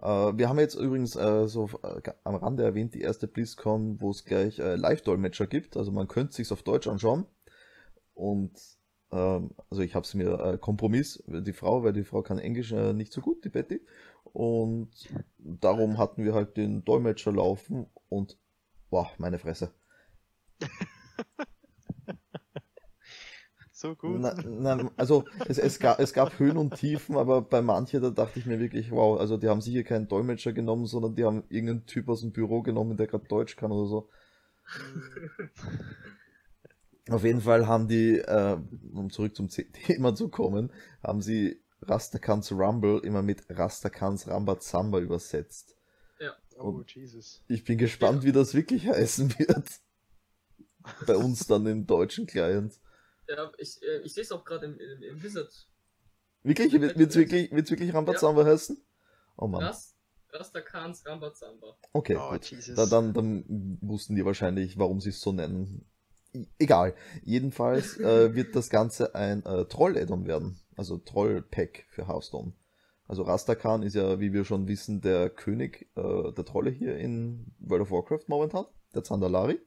[0.00, 4.10] Äh, wir haben jetzt übrigens äh, so äh, am Rande erwähnt, die erste BlizzCon, wo
[4.10, 5.76] es gleich äh, Live-Dolmetscher gibt.
[5.76, 7.26] Also man könnte sich's auf Deutsch anschauen.
[8.14, 8.58] Und
[9.12, 12.72] ähm, also ich habe es mir äh, Kompromiss, die Frau, weil die Frau kann Englisch
[12.72, 13.80] äh, nicht so gut, die Betty.
[14.24, 14.90] Und
[15.38, 18.38] darum hatten wir halt den Dolmetscher laufen und
[18.90, 19.72] boah, meine Fresse.
[23.70, 24.20] so gut.
[24.20, 28.10] Na, na, also es, es, gab, es gab Höhen und Tiefen, aber bei manchen, da
[28.10, 31.44] dachte ich mir wirklich, wow, also die haben sicher keinen Dolmetscher genommen, sondern die haben
[31.48, 34.08] irgendeinen Typ aus dem Büro genommen, der gerade Deutsch kann oder so.
[37.10, 38.58] Auf jeden Fall haben die, äh,
[38.92, 45.76] um zurück zum Thema zu kommen, haben sie Rastakans Rumble immer mit Rastakans Rambazamba übersetzt.
[46.58, 47.42] oh, Jesus.
[47.48, 49.68] Ich bin gespannt, wie das wirklich heißen wird.
[51.06, 52.78] Bei uns dann im deutschen Client.
[53.28, 55.66] Ja, ich, äh, ich sehe es auch gerade im, im, im Wizard.
[56.42, 56.72] Wirklich?
[56.72, 58.78] Wird es wirklich, wird's wirklich Rambazamba heißen?
[59.36, 59.64] Oh Mann.
[59.64, 59.96] Ras,
[60.30, 61.76] Rastakans Rambazamba.
[61.92, 62.44] Okay, Oh, gut.
[62.50, 62.76] Jesus.
[62.76, 65.86] Da, dann, dann wussten die wahrscheinlich, warum sie es so nennen.
[66.58, 66.94] Egal.
[67.22, 70.58] Jedenfalls äh, wird das Ganze ein äh, Troll-Addon werden.
[70.76, 72.52] Also Troll-Pack für Hearthstone.
[73.06, 77.52] Also Rastakan ist ja, wie wir schon wissen, der König äh, der Trolle hier in
[77.58, 78.64] World of Warcraft momentan.
[78.94, 79.60] Der Zandalari.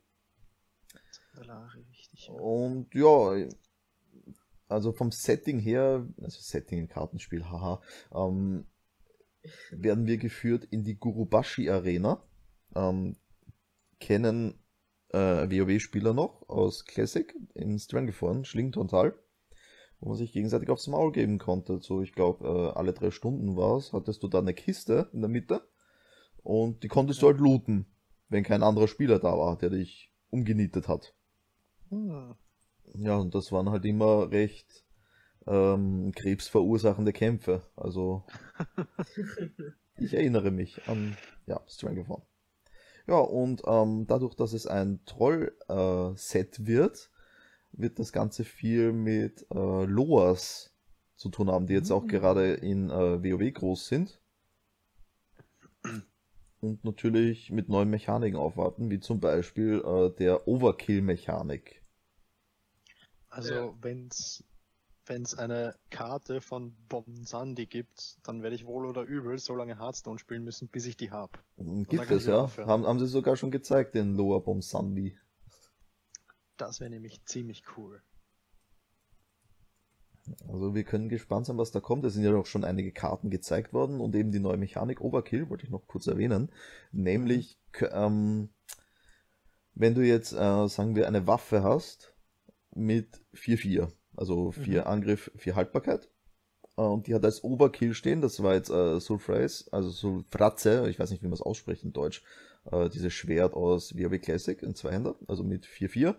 [1.34, 2.30] Lari, richtig.
[2.32, 3.48] Und ja,
[4.68, 7.82] also vom Setting her, also Setting im Kartenspiel, haha,
[8.14, 8.66] ähm,
[9.72, 12.24] werden wir geführt in die Gurubashi Arena.
[12.76, 13.18] Ähm,
[14.00, 14.60] kennen
[15.10, 19.14] äh, WoW-Spieler noch aus Classic in Stranglethorn, Schlingentontal,
[20.00, 21.80] wo man sich gegenseitig aufs Maul geben konnte.
[21.82, 25.22] So, ich glaube, äh, alle drei Stunden war es, hattest du da eine Kiste in
[25.22, 25.68] der Mitte
[26.44, 27.86] und die konntest du halt looten,
[28.30, 31.14] wenn kein anderer Spieler da war, der dich umgenietet hat.
[31.90, 32.36] Hm.
[32.96, 34.86] Ja, und das waren halt immer recht
[35.46, 37.64] ähm, krebsverursachende Kämpfe.
[37.76, 38.24] Also,
[39.98, 42.24] ich erinnere mich an, ja, Stranglethorn.
[43.08, 47.10] Ja, und ähm, dadurch, dass es ein Troll-Set wird,
[47.72, 50.74] wird das Ganze viel mit äh, Loas
[51.16, 52.08] zu tun haben, die jetzt auch Mhm.
[52.08, 54.22] gerade in äh, WoW groß sind.
[56.60, 61.82] Und natürlich mit neuen Mechaniken aufwarten, wie zum Beispiel äh, der Overkill-Mechanik.
[63.30, 63.74] Also, Ja.
[63.82, 64.44] wenn's
[65.10, 70.20] wenn's eine Karte von Bomsandi gibt, dann werde ich wohl oder übel so lange Hearthstone
[70.20, 71.44] spielen müssen, bis ich die hab.
[71.58, 72.50] Hm, dann Gibt es, ja.
[72.58, 75.18] Haben, haben sie sogar schon gezeigt, den Lower Bomb Sandy.
[76.58, 78.02] Das wäre nämlich ziemlich cool.
[80.48, 82.04] Also wir können gespannt sein, was da kommt.
[82.06, 85.50] Es sind ja auch schon einige Karten gezeigt worden und eben die neue Mechanik Overkill,
[85.50, 86.52] wollte ich noch kurz erwähnen.
[86.92, 88.50] Nämlich, k- ähm,
[89.74, 92.14] wenn du jetzt, äh, sagen wir, eine Waffe hast
[92.76, 94.88] mit 4-4, also 4 Mhm.
[94.88, 96.10] Angriff, 4 Haltbarkeit.
[96.78, 101.00] Äh, und die hat als Overkill stehen, das war jetzt äh, Sulfrace, also Sulfratze, ich
[101.00, 102.24] weiß nicht, wie man es ausspricht in Deutsch,
[102.72, 106.16] äh, dieses Schwert aus WoW Classic in Zweihänder, also mit 4-4.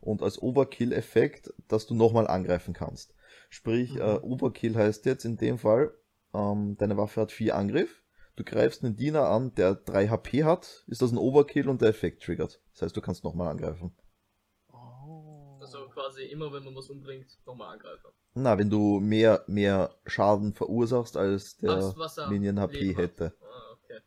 [0.00, 3.14] Und als Overkill-Effekt, dass du nochmal angreifen kannst.
[3.50, 4.00] Sprich, Mhm.
[4.00, 5.92] äh, Overkill heißt jetzt in dem Fall,
[6.34, 8.02] ähm, deine Waffe hat 4 Angriff,
[8.36, 11.88] du greifst einen Diener an, der 3 HP hat, ist das ein Overkill und der
[11.88, 12.60] Effekt triggert.
[12.74, 13.92] Das heißt, du kannst nochmal angreifen.
[15.98, 18.06] Quasi immer, wenn man was umbringt, nochmal angreifen.
[18.34, 23.34] Na, wenn du mehr, mehr Schaden verursachst, als der Ach, Minion HP hätte.
[23.42, 23.98] Ah, okay.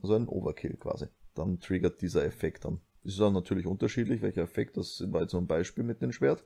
[0.00, 1.08] Also ein Overkill quasi.
[1.34, 2.80] Dann triggert dieser Effekt dann.
[3.02, 6.12] Das ist dann natürlich unterschiedlich, welcher Effekt, das war jetzt so ein Beispiel mit dem
[6.12, 6.44] Schwert.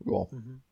[0.00, 0.62] Ja, Mhm.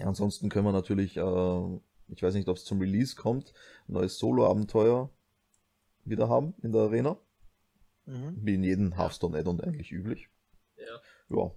[0.00, 1.80] Ansonsten können wir natürlich, äh,
[2.14, 3.52] ich weiß nicht, ob es zum Release kommt,
[3.88, 5.10] ein neues Solo-Abenteuer
[6.04, 7.18] wieder haben in der Arena.
[8.06, 8.38] Mhm.
[8.40, 10.30] Wie in jedem Hearthstone-Add-on eigentlich üblich.
[10.76, 11.36] Ja.
[11.36, 11.52] Ja.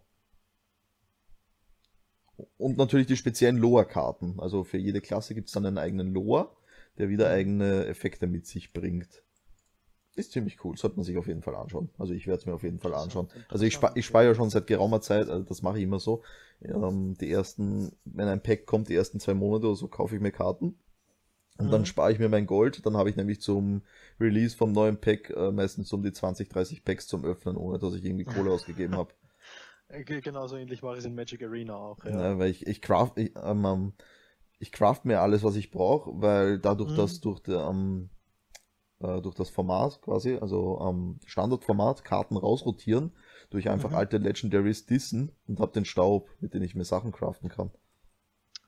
[2.57, 4.39] Und natürlich die speziellen Loa-Karten.
[4.39, 6.51] Also für jede Klasse gibt es dann einen eigenen Loa,
[6.97, 9.23] der wieder eigene Effekte mit sich bringt.
[10.15, 11.89] Ist ziemlich cool, sollte man sich auf jeden Fall anschauen.
[11.97, 13.29] Also ich werde es mir auf jeden Fall anschauen.
[13.49, 14.35] Also ich, spa ich interessant, spare ja ja.
[14.35, 16.21] schon seit geraumer Zeit, also das mache ich immer so.
[16.61, 20.21] Ähm, die ersten, wenn ein Pack kommt, die ersten zwei Monate oder so, kaufe ich
[20.21, 20.75] mir Karten.
[21.57, 21.85] Und dann Mhm.
[21.85, 22.85] spare ich mir mein Gold.
[22.85, 23.83] Dann habe ich nämlich zum
[24.19, 27.93] Release vom neuen Pack äh, meistens um die 20, 30 Packs zum Öffnen, ohne dass
[27.93, 29.13] ich irgendwie Kohle ausgegeben habe.
[30.05, 32.03] Ge- Genauso ähnlich mache ich es in Magic Arena auch.
[32.05, 32.11] Ja.
[32.11, 33.93] Ja, weil ich, ich craft, ich, ähm, ähm,
[34.59, 36.95] ich craft mir alles, was ich brauche, weil dadurch, Mhm.
[36.95, 38.09] dass durch, der, ähm,
[38.99, 43.13] äh, durch das Format quasi, also ähm, Standardformat, Karten rausrotieren,
[43.51, 43.95] durch einfach Mhm.
[43.95, 47.71] alte Legendaries dissen und hab den Staub, mit dem ich mir Sachen craften kann.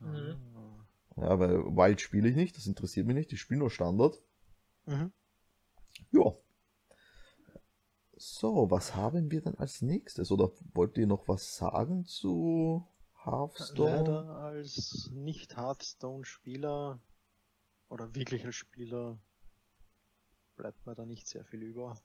[0.00, 0.36] Mhm.
[1.16, 4.22] Ja, weil Wild spiele ich nicht, das interessiert mich nicht, ich spiele nur Standard.
[4.86, 5.10] Mhm.
[6.12, 6.34] Ja.
[8.26, 10.32] So, was haben wir denn als nächstes?
[10.32, 12.82] Oder wollt ihr noch was sagen zu
[13.22, 13.90] Hearthstone?
[13.96, 17.00] Leider als Nicht-Hearthstone-Spieler
[17.90, 19.18] oder wirklicher Spieler
[20.56, 21.96] bleibt mir da nicht sehr viel über.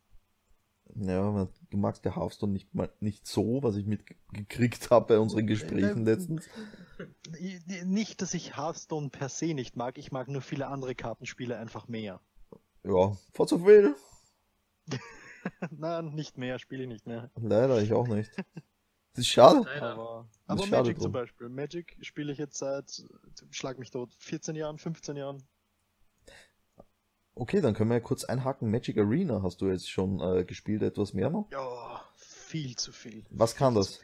[0.96, 5.48] Ja, du magst ja Hearthstone nicht mal nicht so, was ich mitgekriegt habe bei unseren
[5.48, 6.50] Gesprächen Ähm, letztens.
[7.40, 10.96] I- i- Nicht, dass ich Hearthstone per se nicht mag, ich mag nur viele andere
[10.96, 12.20] Kartenspiele einfach mehr.
[12.84, 13.96] Ja, Forza Will.
[15.72, 17.30] Nein, nicht mehr, spiele ich nicht mehr.
[17.36, 18.32] Leider, ich auch nicht.
[19.14, 19.62] Das ist schade.
[19.66, 19.94] Leider.
[19.94, 21.04] Aber, aber schade Magic drum.
[21.04, 21.50] zum Beispiel.
[21.50, 23.04] Magic spiele ich jetzt seit,
[23.52, 25.44] schlag mich tot, 14 Jahren, 15 Jahren.
[27.36, 28.70] Okay, dann können wir ja kurz einhaken.
[28.70, 31.50] Magic Arena hast du jetzt schon äh, gespielt, etwas mehr noch?
[31.52, 33.26] Ja, viel zu viel.
[33.30, 34.02] Was kann Viel das?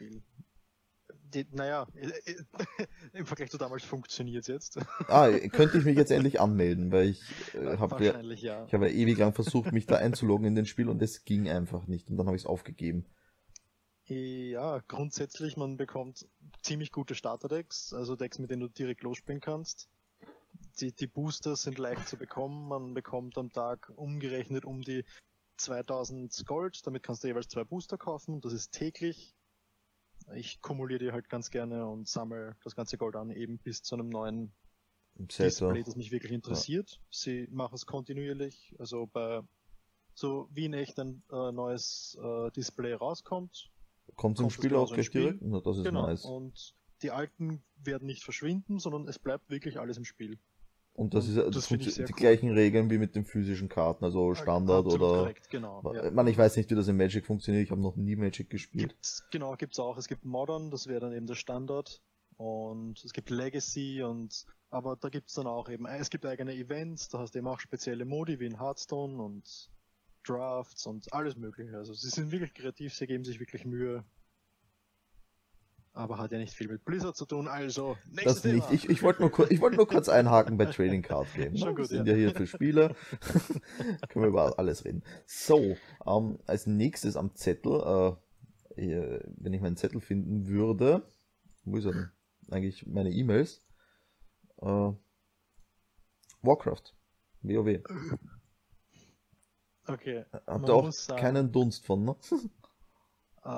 [1.34, 1.86] Die, naja,
[3.12, 4.78] im Vergleich zu damals funktioniert es jetzt.
[5.08, 7.22] Ah, könnte ich mich jetzt endlich anmelden, weil ich
[7.54, 8.64] äh, habe ja, ja.
[8.66, 11.48] ich habe ja ewig lang versucht, mich da einzuloggen in den Spiel und es ging
[11.48, 12.08] einfach nicht.
[12.10, 13.06] Und dann habe ich es aufgegeben.
[14.08, 16.28] Ja, grundsätzlich, man bekommt
[16.62, 19.88] ziemlich gute Starterdecks, also Decks, mit denen du direkt losspielen kannst.
[20.80, 25.04] Die, die Booster sind leicht zu bekommen, man bekommt am Tag umgerechnet um die
[25.56, 29.35] 2000 Gold, damit kannst du jeweils zwei Booster kaufen, das ist täglich.
[30.34, 33.94] Ich kumuliere die halt ganz gerne und sammle das ganze Gold an, eben bis zu
[33.94, 34.52] einem neuen
[35.30, 37.00] Set, Display, das mich wirklich interessiert.
[37.10, 39.42] Sie machen es kontinuierlich, also bei
[40.14, 43.70] so wie in echt ein äh, neues äh, Display rauskommt,
[44.14, 45.42] Kommt das Spiel auch gleich direkt?
[45.42, 46.06] Na, das ist Genau.
[46.06, 46.24] nice.
[46.24, 50.38] Und die alten werden nicht verschwinden, sondern es bleibt wirklich alles im Spiel.
[50.96, 52.18] Und das und ist das das sehr die cool.
[52.18, 55.18] gleichen Regeln wie mit den physischen Karten, also Standard Absolut oder.
[55.20, 55.82] Korrekt, genau.
[55.94, 56.10] Ich Ja.
[56.10, 57.64] meine, ich weiß nicht, wie das in Magic funktioniert.
[57.64, 58.88] Ich habe noch nie Magic gespielt.
[58.88, 59.98] Gibt's, genau, gibt's auch.
[59.98, 62.00] Es gibt Modern, das wäre dann eben der Standard.
[62.38, 67.08] Und es gibt Legacy und aber da gibt's dann auch eben, es gibt eigene Events,
[67.08, 69.70] da hast du eben auch spezielle Modi wie in Hearthstone und
[70.26, 71.76] Drafts und alles mögliche.
[71.76, 74.04] Also sie sind wirklich kreativ, sie geben sich wirklich Mühe.
[75.96, 78.68] Aber hat ja nicht viel mit Blizzard zu tun, also Das nicht.
[78.68, 78.70] Thema.
[78.70, 81.54] Ich, ich wollte nur, kur- wollte nur kurz einhaken bei Trading Card Game.
[81.54, 81.60] Ne?
[81.60, 82.12] Wir gut, sind ja.
[82.12, 82.94] ja hier für Spieler.
[84.10, 85.02] Können wir über alles reden.
[85.26, 88.18] So, ähm, als nächstes am Zettel,
[88.76, 91.10] äh, wenn ich meinen Zettel finden würde,
[91.64, 92.10] wo ist er denn?
[92.50, 93.62] Eigentlich meine E-Mails.
[94.60, 94.92] Äh,
[96.42, 96.94] Warcraft.
[97.42, 97.80] WoW.
[99.88, 100.24] Okay.
[100.46, 102.16] Habt ihr auch keinen Dunst von, ne?
[103.46, 103.48] Äh,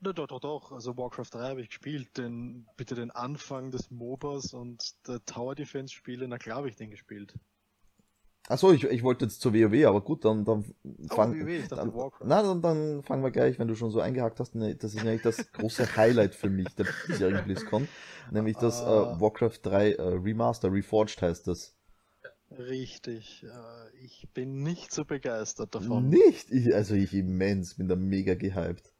[0.00, 0.72] na, doch, doch, doch.
[0.72, 2.16] Also Warcraft 3 habe ich gespielt.
[2.16, 6.76] Den, bitte den Anfang des MOBAs und der Tower Defense Spiele, na klar habe ich
[6.76, 7.34] den gespielt.
[8.48, 10.64] Achso, ich, ich wollte jetzt zur WoW, aber gut, dann, dann
[11.08, 12.26] fang, WoW, ich dachte dann, Warcraft.
[12.26, 15.04] Na, dann, dann fangen wir gleich, wenn du schon so eingehakt hast, ne, das ist
[15.04, 17.88] nämlich das große Highlight für mich der diesjährigen BlizzCon,
[18.30, 19.20] nämlich das äh, Ah.
[19.20, 21.76] Warcraft 3 äh, Remaster, Reforged heißt das.
[22.56, 23.44] Richtig.
[23.44, 26.08] Äh, ich bin nicht so begeistert davon.
[26.08, 26.50] Nicht?
[26.52, 28.92] Ich, also ich immens, bin da mega gehypt.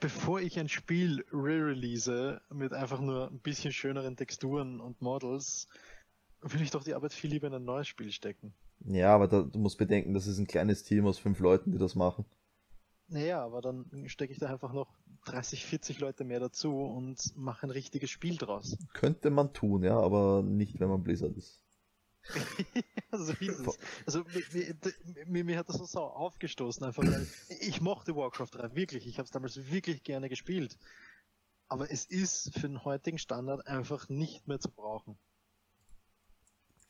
[0.00, 5.68] Bevor ich ein Spiel re-release mit einfach nur ein bisschen schöneren Texturen und Models,
[6.40, 8.54] will ich doch die Arbeit viel lieber in ein neues Spiel stecken.
[8.84, 11.78] Ja, aber da, du musst bedenken, das ist ein kleines Team aus fünf Leuten, die
[11.78, 12.24] das machen.
[13.08, 17.66] Naja, aber dann stecke ich da einfach noch 30, 40 Leute mehr dazu und mache
[17.66, 18.76] ein richtiges Spiel draus.
[18.92, 21.60] Könnte man tun, ja, aber nicht, wenn man Blizzard ist.
[23.12, 23.78] so ist es.
[24.06, 24.74] Also mir,
[25.26, 27.26] mir, mir hat das so sau aufgestoßen, einfach weil
[27.60, 29.06] ich mochte Warcraft 3 wirklich.
[29.06, 30.78] Ich habe es damals wirklich gerne gespielt.
[31.68, 35.18] Aber es ist für den heutigen Standard einfach nicht mehr zu brauchen.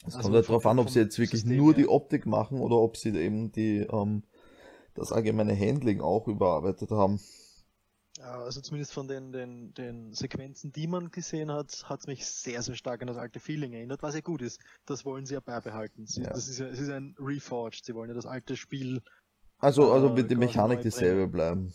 [0.07, 1.83] Es Also kommt halt drauf an, ob sie jetzt wirklich System nur her.
[1.83, 4.22] die Optik machen oder ob sie eben die, ähm,
[4.94, 7.20] das allgemeine Handling auch überarbeitet haben.
[8.18, 12.26] Ja, Also zumindest von den, den, den Sequenzen, die man gesehen hat, hat es mich
[12.26, 14.61] sehr, sehr stark an das alte Feeling erinnert, was ja gut ist.
[14.87, 16.07] Das wollen sie ja beibehalten.
[16.07, 16.31] Sie, Ja.
[16.31, 17.85] Das ist ja, es ist ein Reforged.
[17.85, 19.00] Sie wollen ja das alte Spiel
[19.59, 21.72] Also, also Äh, wird die quasi Mechanik dieselbe bleiben.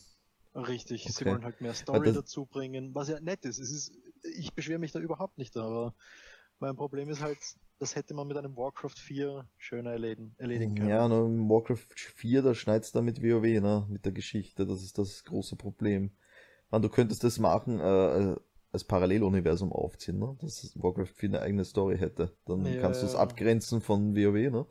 [0.56, 1.25] Richtig, sie Okay.
[1.32, 3.60] wollen halt mehr Story das- dazu bringen, was ja nett ist.
[3.60, 3.91] Es ist
[4.38, 5.93] ich beschwere mich da überhaupt nicht, aber
[6.60, 7.38] mein Problem ist halt,
[7.79, 10.89] das hätte man mit einem Warcraft 4 schöner erledigen, erledigen können.
[10.89, 13.86] Ja, nur im Warcraft 4, da schneid's da mit WoW, ne?
[13.89, 14.65] Mit der Geschichte.
[14.65, 16.12] Das ist das große Problem.
[16.73, 18.36] Man, du könntest das machen, äh,
[18.71, 20.36] als Paralleluniversum aufziehen, ne?
[20.41, 22.36] Dass Warcraft 4 eine eigene Story hätte.
[22.45, 23.19] Dann Ja, kannst du es ja.
[23.19, 24.65] abgrenzen von WoW, ne?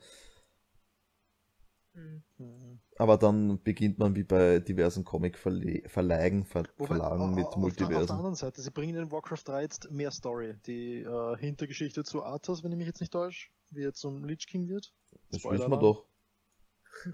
[1.95, 2.23] Hm.
[2.39, 2.81] Mhm.
[2.99, 8.07] Aber dann beginnt man wie bei diversen Comic-Verlagen, Ver Verlagen mit au- Auf der, auf
[8.07, 8.17] der Multiversen.
[8.17, 10.55] anderen Seite, sie bringen in Warcraft 3 jetzt mehr Story.
[10.67, 14.47] Die äh, Hintergeschichte zu Arthas, wenn ich mich jetzt nicht täusche, wie er zum Lich
[14.47, 14.93] King wird.
[15.31, 16.07] Das wissen wir doch.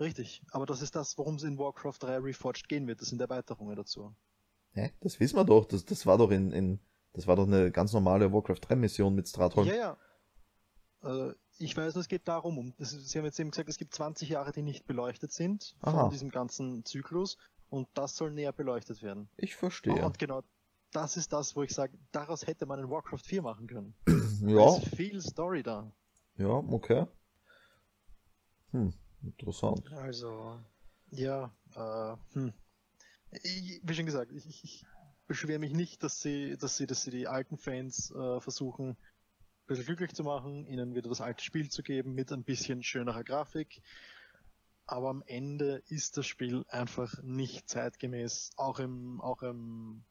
[0.00, 3.00] Richtig, aber das ist das, worum es in Warcraft 3 Reforged gehen wird.
[3.02, 4.14] Das sind Erweiterungen dazu.
[4.78, 4.92] Hä?
[5.00, 5.64] Das wissen wir doch.
[5.64, 6.80] Das, das war doch in, in.
[7.12, 9.66] Das war doch eine ganz normale Warcraft 3 Mission mit Stratholm.
[9.66, 9.96] Ja, ja.
[11.02, 13.94] Äh, ich weiß, es geht darum, um, das, Sie haben jetzt eben gesagt, es gibt
[13.94, 16.08] 20 Jahre, die nicht beleuchtet sind von Aha.
[16.10, 17.36] diesem ganzen Zyklus
[17.68, 19.28] und das soll näher beleuchtet werden.
[19.36, 20.04] Ich verstehe.
[20.04, 20.42] Und genau
[20.92, 23.94] das ist das, wo ich sage, daraus hätte man in Warcraft 4 machen können.
[24.40, 25.90] Ja, Es ist viel Story da.
[26.36, 27.06] ja, okay.
[28.70, 28.92] Hm,
[29.24, 29.90] interessant.
[29.94, 30.60] Also,
[31.10, 32.52] ja, äh, hm.
[33.30, 34.86] Ich, wie schon gesagt, ich, ich,
[35.26, 38.96] beschwere mich nicht, dass sie, dass sie, dass sie die alten Fans äh, versuchen, ein
[39.66, 43.22] bisschen glücklich zu machen, ihnen wieder das alte Spiel zu geben mit ein bisschen schönerer
[43.22, 43.82] Grafik.
[44.86, 50.02] Aber am Ende ist das Spiel einfach nicht zeitgemäß, auch im, auch im,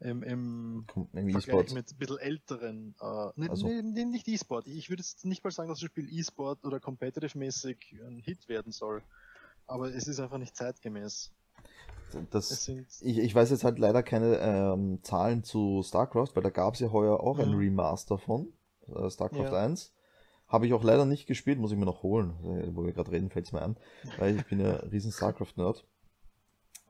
[0.00, 1.72] im, im Vergleich E-Sport.
[1.72, 4.66] mit ein bisschen älteren, äh, ne, Also- ne, ne, nicht E-Sport.
[4.66, 8.72] Ich würde jetzt nicht mal sagen, dass das Spiel E-Sport oder competitive-mäßig ein Hit werden
[8.72, 9.00] soll.
[9.68, 11.30] Aber es ist einfach nicht zeitgemäß.
[12.30, 16.74] Das, ich, ich weiß jetzt halt leider keine ähm, Zahlen zu StarCraft, weil da gab
[16.74, 17.56] es ja heuer auch ein Mhm.
[17.58, 18.52] Remaster von
[18.94, 19.64] äh, StarCraft Ja.
[19.64, 19.92] 1.
[20.46, 22.34] Habe ich auch leider nicht gespielt, muss ich mir noch holen.
[22.44, 23.76] Äh, Wo wir gerade reden, fällt es mir ein,
[24.18, 25.84] weil ich bin ja ein riesen StarCraft-Nerd.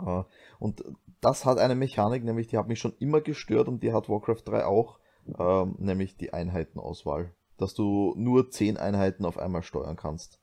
[0.05, 0.25] Äh,
[0.59, 0.85] und
[1.23, 4.43] das hat eine Mechanik, nämlich die hat mich schon immer gestört und die hat Warcraft
[4.45, 4.99] 3 auch,
[5.39, 7.33] ähm, nämlich die Einheitenauswahl.
[7.57, 10.39] Dass du nur 10 Einheiten auf einmal steuern kannst.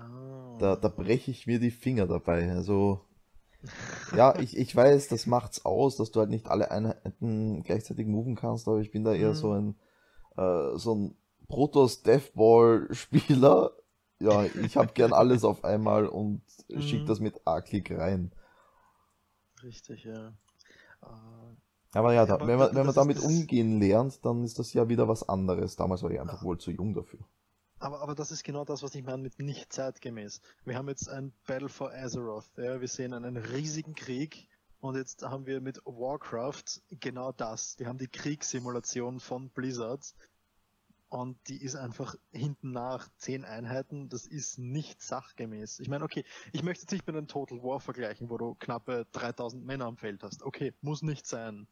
[0.00, 2.50] ah, Da, da breche ich mir die Finger dabei.
[2.50, 3.02] Also,
[4.16, 8.36] ja, ich, ich weiß, das macht's aus, dass du halt nicht alle Einheiten gleichzeitig moven
[8.36, 9.34] kannst, aber ich bin da eher Mhm.
[9.34, 9.76] so ein,
[10.36, 11.16] äh, so ein
[11.48, 13.72] Protoss Deathball-Spieler.
[14.18, 16.42] Ja, ich hab gern alles auf einmal und
[16.78, 17.06] schick Mhm.
[17.06, 18.32] das mit A-Klick rein.
[19.62, 20.28] Richtig, ja.
[21.02, 21.56] Äh,
[21.92, 24.58] Aber ja, da, aber wenn man, wenn man ist- damit das- umgehen lernt, dann ist
[24.58, 25.76] das ja wieder was anderes.
[25.76, 26.44] Damals war ich einfach Ah.
[26.44, 27.20] wohl zu jung dafür.
[27.78, 30.40] Aber, aber das ist genau das, was ich meine mit nicht zeitgemäß.
[30.64, 34.48] Wir haben jetzt ein Battle for Azeroth, ja, wir sehen einen riesigen Krieg
[34.80, 37.78] und jetzt haben wir mit Warcraft genau das.
[37.78, 40.14] Wir haben die Kriegssimulation von Blizzard
[41.08, 45.78] und die ist einfach hinten nach zehn Einheiten, das ist nicht sachgemäß.
[45.78, 49.06] Ich meine, okay, ich möchte jetzt nicht mit einem Total War vergleichen, wo du knappe
[49.12, 50.42] 3000 Männer am Feld hast.
[50.42, 51.68] Okay, muss nicht sein.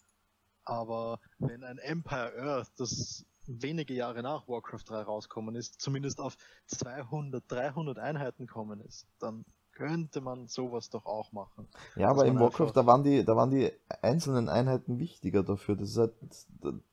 [0.65, 6.37] Aber wenn ein Empire Earth, das wenige Jahre nach Warcraft 3 rauskommen ist, zumindest auf
[6.67, 11.67] 200, 300 Einheiten kommen ist, dann könnte man sowas doch auch machen.
[11.97, 15.75] Ja, aber in Warcraft, da waren die, da waren die einzelnen Einheiten wichtiger dafür.
[15.75, 16.13] Das ist halt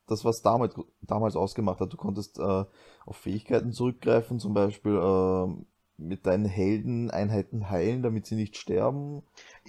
[0.08, 1.92] das, was damals, damals ausgemacht hat.
[1.92, 2.64] Du konntest äh,
[3.06, 5.64] auf Fähigkeiten zurückgreifen, zum Beispiel äh,
[5.96, 9.22] mit deinen Helden Einheiten heilen, damit sie nicht sterben.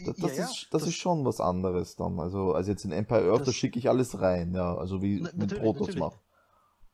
[0.08, 2.20] Das, das, Ja, ist, das, ist schon was anderes dann.
[2.20, 4.76] Also, also jetzt in Empire Earth, da Das- schicke ich alles rein, ja.
[4.76, 6.18] Also wie Na- mit Protoss macht.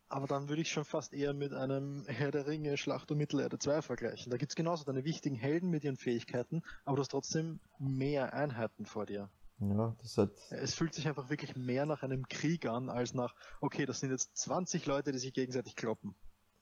[0.10, 3.60] Aber dann würde ich schon fast eher mit einem Herr der Ringe Schlacht um Mittelerde
[3.60, 4.32] 2 vergleichen.
[4.32, 8.86] Da gibt's genauso deine wichtigen Helden mit ihren Fähigkeiten, aber du hast trotzdem mehr Einheiten
[8.86, 9.30] vor dir.
[9.60, 10.32] Ja, das halt.
[10.50, 14.10] Es fühlt sich einfach wirklich mehr nach einem Krieg an, als nach, okay, das sind
[14.10, 16.16] jetzt 20 Leute, die sich gegenseitig kloppen.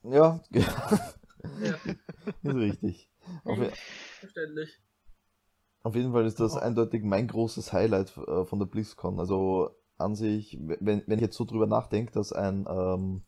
[0.03, 0.41] Ja,
[1.59, 1.75] Ja,
[2.43, 3.09] ist richtig.
[3.45, 3.57] Auf,
[4.19, 4.79] verständlich.
[5.83, 6.59] Auf jeden Fall ist das Oh.
[6.59, 9.19] eindeutig mein großes Highlight äh, von der BlizzCon.
[9.19, 13.23] Also an sich, wenn, wenn ich jetzt so drüber nachdenke, dass ein ähm,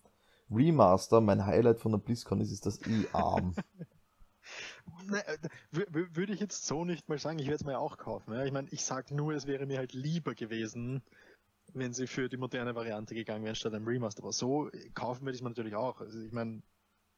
[0.52, 2.80] Remaster mein Highlight von der BlizzCon ist, ist das
[3.14, 3.56] arm.
[5.06, 5.38] Ne, äh,
[5.72, 8.34] wür- wür- Würde ich jetzt so nicht mal sagen, ich werde es mir auch kaufen.
[8.34, 8.46] Ja?
[8.46, 11.04] Ich meine, ich sag nur, es wäre mir halt lieber gewesen,
[11.74, 14.24] wenn sie für die moderne Variante gegangen wären statt einem Remaster.
[14.24, 16.02] Aber so äh, kaufen würde ich es mir natürlich auch.
[16.02, 16.64] Also ich meine,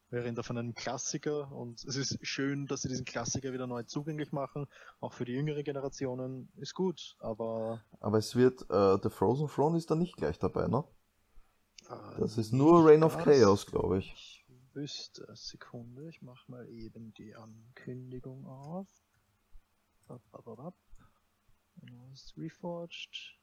[0.10, 3.66] wir reden da von einem Klassiker und es ist schön, dass sie diesen Klassiker wieder
[3.66, 4.68] neu zugänglich machen.
[5.00, 9.78] Auch für die jüngere Generationen ist gut, aber Aber es wird, äh, The Frozen Throne
[9.78, 10.84] ist da nicht gleich dabei, ne?
[11.92, 14.14] Äh, Das ist nur Reign of das- Chaos, glaube ich.
[14.14, 18.88] Ich wüsste, Sekunde, ich mach mal eben die Ankündigung auf.
[20.08, 20.76] Bap, bap, bap.
[22.14, 23.38] Ist Reforged.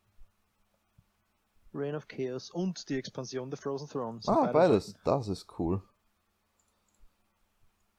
[1.74, 4.20] Reign of Chaos und die Expansion The Frozen Throne.
[4.22, 4.94] sind Ah, beide beides.
[5.04, 5.82] Das ist cool.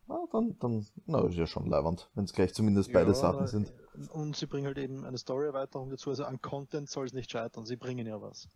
[0.07, 3.45] Ah, dann, dann, na, ist ja schon leibend, wenn es gleich zumindest beide Ja, Sachen
[3.45, 3.71] sind.
[4.09, 7.65] Und sie bringen halt eben eine Story-Erweiterung dazu, also an Content soll es nicht scheitern,
[7.67, 8.47] sie bringen ja was.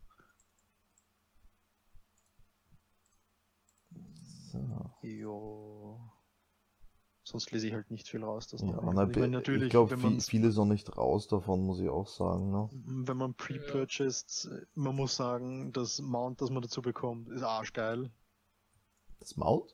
[4.62, 4.92] So.
[5.02, 6.00] Jo.
[7.26, 8.48] Sonst lese ich halt nicht viel raus.
[8.48, 8.94] Das Ja, noch.
[8.94, 12.08] na, ich meine, ich glaube, viel, man viele sind nicht raus davon, muss ich auch
[12.08, 12.52] sagen.
[12.52, 12.70] Ne?
[12.74, 18.12] wenn man pre-purchased, man muss sagen, das Mount, das man dazu bekommt, ist arschgeil.
[19.20, 19.74] Das Mount?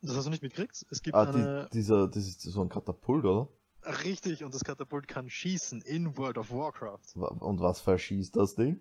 [0.00, 0.84] Das hast du nicht mitgekriegt?
[0.90, 3.48] Es gibt Ah, eine, die, dieser, das ist so ein Katapult, oder?
[4.04, 7.14] Richtig, und das Katapult kann schießen in World of Warcraft.
[7.14, 8.80] Und was verschießt das Ding?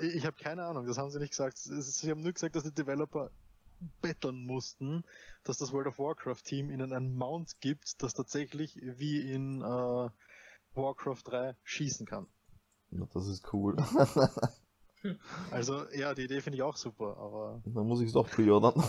[0.00, 1.58] Ich habe keine Ahnung, das haben sie nicht gesagt.
[1.58, 3.30] Sie haben nur gesagt, dass die Developer
[4.00, 5.04] betteln mussten,
[5.44, 10.10] dass das World of Warcraft Team ihnen einen Mount gibt, das tatsächlich wie in äh,
[10.74, 12.26] Warcraft 3 schießen kann.
[12.90, 13.76] Ja, das ist cool.
[15.50, 17.62] Also, ja, die Idee finde ich auch super, aber.
[17.66, 18.82] Dann muss ich es doch preordern.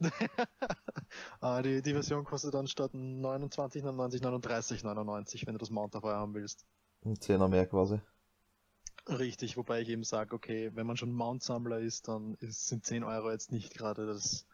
[1.40, 6.34] ah, die, die Version kostet dann statt 29,99 39,99, wenn du das Mount dabei haben
[6.34, 6.66] willst.
[7.04, 8.00] Ein Zehner mehr quasi.
[9.08, 13.04] Richtig, wobei ich eben sage, okay, wenn man schon Mount-Sammler ist, dann ist, sind 10
[13.04, 14.46] Euro jetzt nicht gerade das,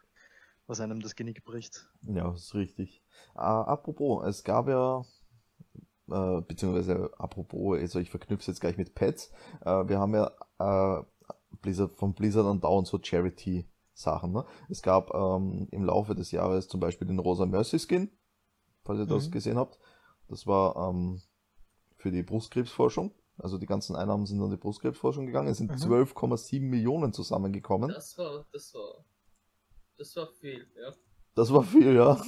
[0.66, 1.88] was einem das Genick bricht.
[2.02, 3.02] Ja, das ist richtig.
[3.34, 5.04] Äh, apropos, es gab ja,
[6.10, 9.32] äh, beziehungsweise apropos, also ich verknüpfe es jetzt gleich mit Pets.
[9.62, 11.02] Äh, wir haben ja äh,
[11.62, 14.32] Blizzard, von Blizzard andauernd so Charity-Sachen.
[14.32, 14.44] Ne?
[14.68, 18.10] Es gab ähm, im Laufe des Jahres zum Beispiel den Rosa Mercy Skin,
[18.84, 19.30] falls ihr das Mhm.
[19.32, 19.78] gesehen habt.
[20.28, 21.22] Das war ähm,
[21.96, 23.14] für die Brustkrebsforschung.
[23.42, 25.48] Also die ganzen Einnahmen sind an die Brustkrebsforschung gegangen.
[25.48, 25.76] Es sind Mhm.
[25.76, 27.90] 12,7 Millionen zusammengekommen.
[27.90, 29.04] Das war, das war,
[29.98, 30.92] das war viel, ja.
[31.34, 32.22] Das war viel, ja.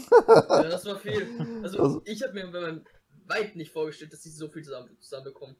[0.48, 1.26] ja das war viel.
[1.62, 2.84] Also, Also- ich habe mir bei meinem
[3.26, 5.56] weit nicht vorgestellt, dass sie so viel zusammen, zusammenbekommen.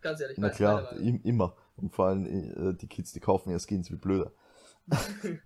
[0.00, 1.56] Ganz ehrlich, Na klar, im, immer.
[1.76, 4.32] Und vor allem äh, die Kids, die kaufen ja Skins wie blöde.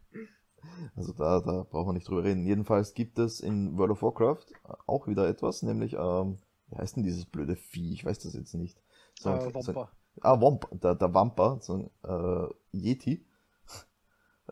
[0.96, 2.44] Also da, da brauchen wir nicht drüber reden.
[2.44, 4.46] Jedenfalls gibt es in World of Warcraft
[4.86, 6.38] auch wieder etwas, nämlich, ähm,
[6.68, 7.92] wie heißt denn dieses blöde Vieh?
[7.92, 8.80] Ich weiß das jetzt nicht.
[9.18, 9.90] So ein- äh, so ein- Wampa.
[10.22, 13.24] ah, Womp, der, der Wampa, so ein äh, Yeti.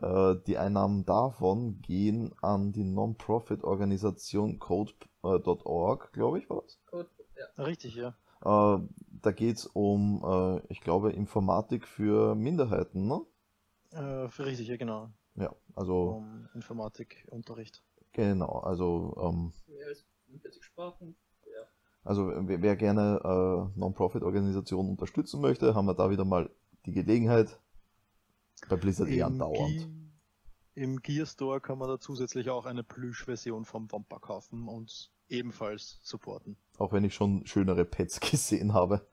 [0.01, 6.81] Äh, die Einnahmen davon gehen an die Non-Profit-Organisation Code.org, glaube ich, war das.
[7.37, 7.65] Ja.
[7.65, 8.09] Richtig, ja.
[8.41, 8.79] Äh,
[9.23, 13.21] da geht es um, äh, ich glaube, Informatik für Minderheiten, ne?
[13.93, 13.99] Äh,
[14.43, 15.11] richtig, ja, genau.
[15.37, 17.85] Ja, also, Um Informatikunterricht.
[18.13, 21.17] genau, also, ähm, Mehr als 45 Sprachen.
[22.05, 26.51] Also wer, wer gerne äh, Non-Profit-Organisationen unterstützen möchte, haben wir da wieder mal
[26.87, 27.59] die Gelegenheit.
[28.69, 29.79] Bei Blizzard eh andauernd.
[29.79, 29.89] Ge-
[30.85, 35.99] Im Gear Store kann man da zusätzlich auch eine Plüsch-Version vom Wampa kaufen und ebenfalls
[36.03, 36.57] supporten.
[36.79, 39.07] Auch wenn ich schon schönere Pets gesehen habe.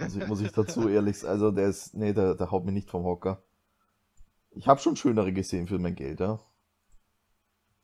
[0.00, 2.90] Also muss ich dazu ehrlich sagen, also der ist, nee, der, der haut mich nicht
[2.90, 3.42] vom Hocker.
[4.50, 6.38] Ich habe schon schönere gesehen für mein Geld, ja.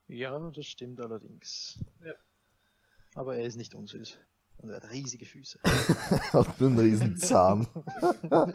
[0.06, 1.82] Ja, das stimmt allerdings.
[2.04, 2.12] Ja.
[3.18, 4.16] Aber er ist nicht unsüß.
[4.58, 5.58] Und er hat riesige Füße.
[6.32, 7.66] Hat einen riesen Zahn.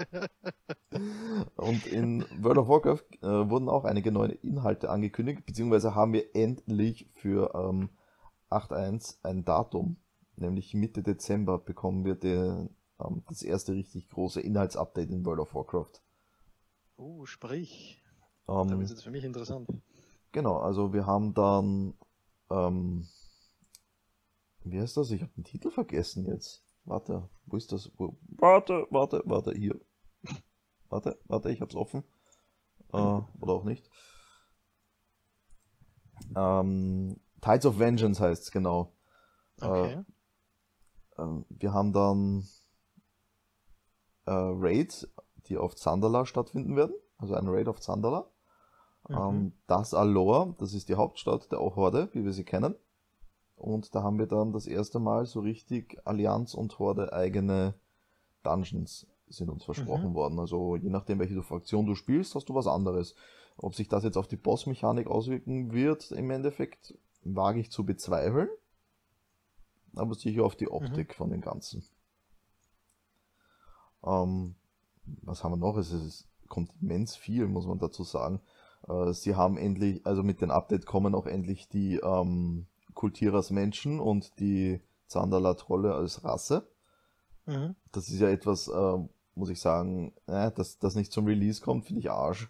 [1.55, 6.35] Und in World of Warcraft äh, wurden auch einige neue Inhalte angekündigt, beziehungsweise haben wir
[6.35, 7.89] endlich für ähm,
[8.49, 9.97] 8.1 ein Datum,
[10.35, 15.55] nämlich Mitte Dezember bekommen wir den, ähm, das erste richtig große Inhaltsupdate in World of
[15.55, 16.01] Warcraft.
[16.97, 18.01] Oh, sprich.
[18.47, 19.67] Ähm, wird es jetzt für mich interessant.
[20.31, 21.95] genau, also wir haben dann,
[22.49, 23.07] ähm,
[24.65, 25.11] wie heißt das?
[25.11, 26.63] Ich habe den Titel vergessen jetzt.
[26.85, 27.91] Warte, wo ist das?
[27.97, 28.17] Wo?
[28.27, 29.79] Warte, warte, warte, hier.
[30.89, 32.03] Warte, warte, ich hab's offen.
[32.91, 33.89] Äh, oder auch nicht.
[36.35, 38.93] Ähm, Tides of Vengeance heißt's genau.
[39.59, 40.03] Okay.
[41.17, 42.47] Ähm, wir haben dann
[44.25, 45.07] äh, Raids,
[45.47, 46.95] die auf Zandala stattfinden werden.
[47.17, 48.29] Also ein Raid auf Zandala.
[49.09, 49.17] Mhm.
[49.17, 52.75] Ähm, das Alor, das ist die Hauptstadt der Horde, wie wir sie kennen.
[53.63, 57.73] Und da haben wir dann das erste Mal so richtig Allianz und Horde eigene
[58.43, 60.15] Dungeons sind uns versprochen Mhm.
[60.15, 60.39] worden.
[60.39, 63.15] Also je nachdem, welche Fraktion du spielst, hast du was anderes.
[63.55, 66.93] Ob sich das jetzt auf die Bossmechanik auswirken wird, im Endeffekt,
[67.23, 68.49] wage ich zu bezweifeln.
[69.95, 71.83] Aber sicher auf die Optik von dem Ganzen.
[74.05, 74.55] Ähm,
[75.21, 75.77] was haben wir noch?
[75.77, 78.41] Es ist, kommt immens viel, muss man dazu sagen.
[78.89, 82.65] Äh, sie haben endlich, also mit den Update kommen auch endlich die ähm,
[83.07, 86.65] Kultiras Menschen und die Zandala Trolle als Rasse.
[87.45, 87.75] Mhm.
[87.91, 88.97] Das ist ja etwas, äh,
[89.35, 92.49] muss ich sagen, äh, dass das nicht zum Release kommt, finde ich Arsch.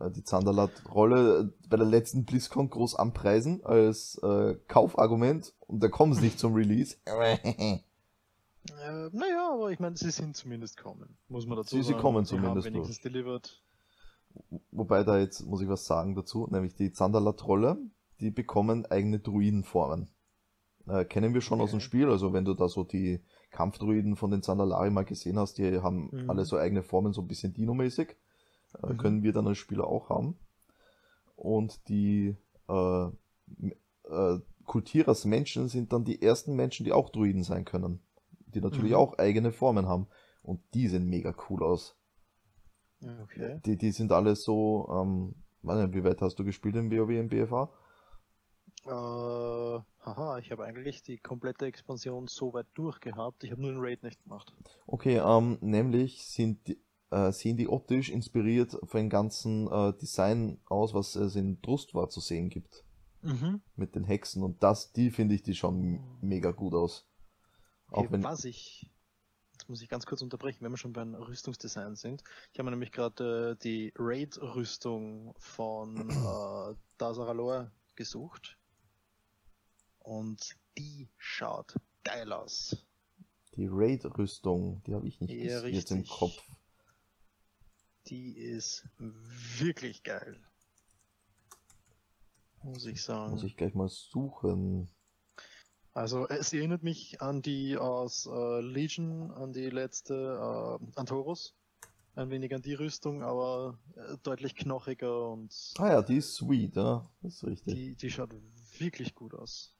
[0.00, 5.86] Äh, die Zandala Trolle bei der letzten BlizzCon groß anpreisen als äh, Kaufargument und da
[5.88, 6.96] kommen sie nicht zum Release.
[8.68, 12.02] Äh, naja, aber ich meine, sie sind zumindest kommen, muss man dazu Sie- sie sagen.
[12.02, 13.62] kommen Sie haben zumindest wenigstens delivered.
[14.70, 17.78] Wobei da jetzt muss ich was sagen dazu, nämlich die Zandala Trolle,
[18.20, 20.10] die bekommen eigene Druidenformen.
[20.86, 21.84] Äh, kennen wir schon aus dem Okay.
[21.84, 25.80] Spiel, also wenn du da so die Kampfdruiden von den Zandalari mal gesehen hast, die
[25.80, 26.30] haben Mhm.
[26.30, 28.16] alle so eigene Formen, so ein bisschen Dino-mäßig.
[28.82, 28.96] Äh, Mhm.
[28.98, 30.38] Können wir dann als Spieler auch haben.
[31.36, 32.36] Und die
[32.68, 33.06] äh,
[34.08, 38.00] äh, Kultiras Menschen sind dann die ersten Menschen, die auch Druiden sein können.
[38.46, 38.96] Die natürlich Mhm.
[38.98, 40.06] auch eigene Formen haben.
[40.42, 41.96] Und die sehen mega cool aus.
[43.22, 43.60] Okay.
[43.64, 47.10] Die, die sind alle so, ähm, weiß nicht, wie weit hast du gespielt im WoW
[47.10, 47.70] im BFA?
[48.86, 53.44] Äh, haha, ich habe eigentlich die komplette Expansion so weit durchgehabt.
[53.44, 54.52] Ich habe nur den Raid nicht gemacht.
[54.86, 60.60] Okay, ähm, nämlich sind die, äh, sehen die optisch inspiriert von dem ganzen äh, Design
[60.66, 62.84] aus, was es in Trustwar zu sehen gibt.
[63.22, 63.60] Mhm.
[63.76, 64.42] Mit den Hexen.
[64.42, 67.06] Und das, die finde ich, die schauen mega gut aus.
[67.90, 68.90] Auch Okay, wenn, was ich.
[69.52, 72.22] Jetzt muss ich ganz kurz unterbrechen, wenn wir schon beim Rüstungsdesign sind.
[72.50, 78.56] Ich habe mir nämlich gerade äh, die Raid-Rüstung von äh, Dazaralor gesucht.
[80.00, 82.76] Und die schaut geil aus.
[83.56, 86.04] die Raid-Rüstung, die habe ich nicht Ja, jetzt im.
[86.06, 86.42] Kopf.
[88.06, 90.40] Die ist wirklich geil.
[92.62, 93.32] Muss ich sagen.
[93.32, 94.88] Muss ich gleich mal suchen.
[95.92, 101.54] Also es erinnert mich an die aus äh, Legion, an die letzte, äh, an Taurus.
[102.14, 106.76] Ein wenig an die Rüstung, aber äh, deutlich knochiger und Ah ja, die ist sweet,
[106.76, 107.08] ja.
[107.22, 107.74] Das ist richtig.
[107.74, 108.30] die, die schaut
[108.78, 109.74] wirklich gut aus.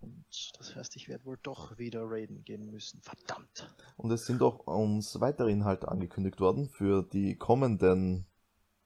[0.00, 0.24] Und
[0.58, 3.00] das heißt, ich werde wohl doch wieder raiden gehen müssen.
[3.02, 3.74] Verdammt.
[3.96, 8.26] Und es sind auch uns weitere Inhalte angekündigt worden für die kommenden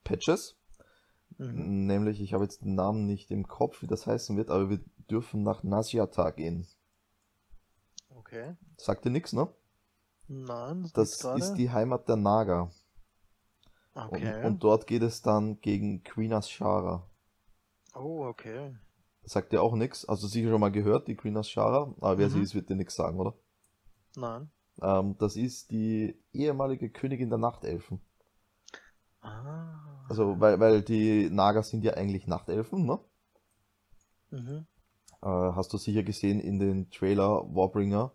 [0.03, 0.55] Patches.
[1.37, 1.85] Mhm.
[1.85, 4.79] Nämlich, ich habe jetzt den Namen nicht im Kopf, wie das heißen wird, aber wir
[5.09, 6.67] dürfen nach Nasiata gehen.
[8.09, 8.55] Okay.
[8.77, 9.47] Sagt dir nichts, ne?
[10.27, 11.39] Nein, Das gerade.
[11.39, 12.71] ist die Heimat der Naga.
[13.93, 14.37] Okay.
[14.37, 17.07] Und, und dort geht es dann gegen Queen Ashara.
[17.93, 18.75] oh, okay.
[19.25, 20.05] Sagt dir auch nichts?
[20.05, 22.31] Also sicher schon mal gehört, die Queen Ashara, aber wer Mhm.
[22.33, 23.33] sie ist, wird dir nichts sagen, oder?
[24.15, 24.49] Nein.
[24.81, 28.01] Ähm, das ist die ehemalige Königin der Nachtelfen.
[29.21, 30.05] Ah.
[30.09, 32.99] Also, weil, weil die Naga sind ja eigentlich Nachtelfen, ne?
[34.31, 34.65] Mhm.
[35.21, 38.11] Äh, hast du sicher gesehen in den Trailer Warbringer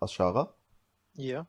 [0.00, 0.54] Ashara.
[1.14, 1.46] Ja.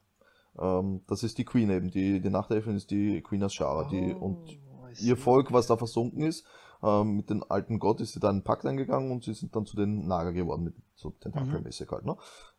[0.58, 3.88] Ähm, das ist die Queen eben, die, die Nachtelfin ist die Queen Ashara.
[3.90, 5.18] Die, und Oh, ihr.
[5.18, 6.46] Volk, was da versunken ist,
[6.84, 9.56] ähm, mit dem alten Gott ist sie da in einen Pakt eingegangen und sie sind
[9.56, 12.18] dann zu den Naga geworden, mit so Tentakelmäßig halt, ne?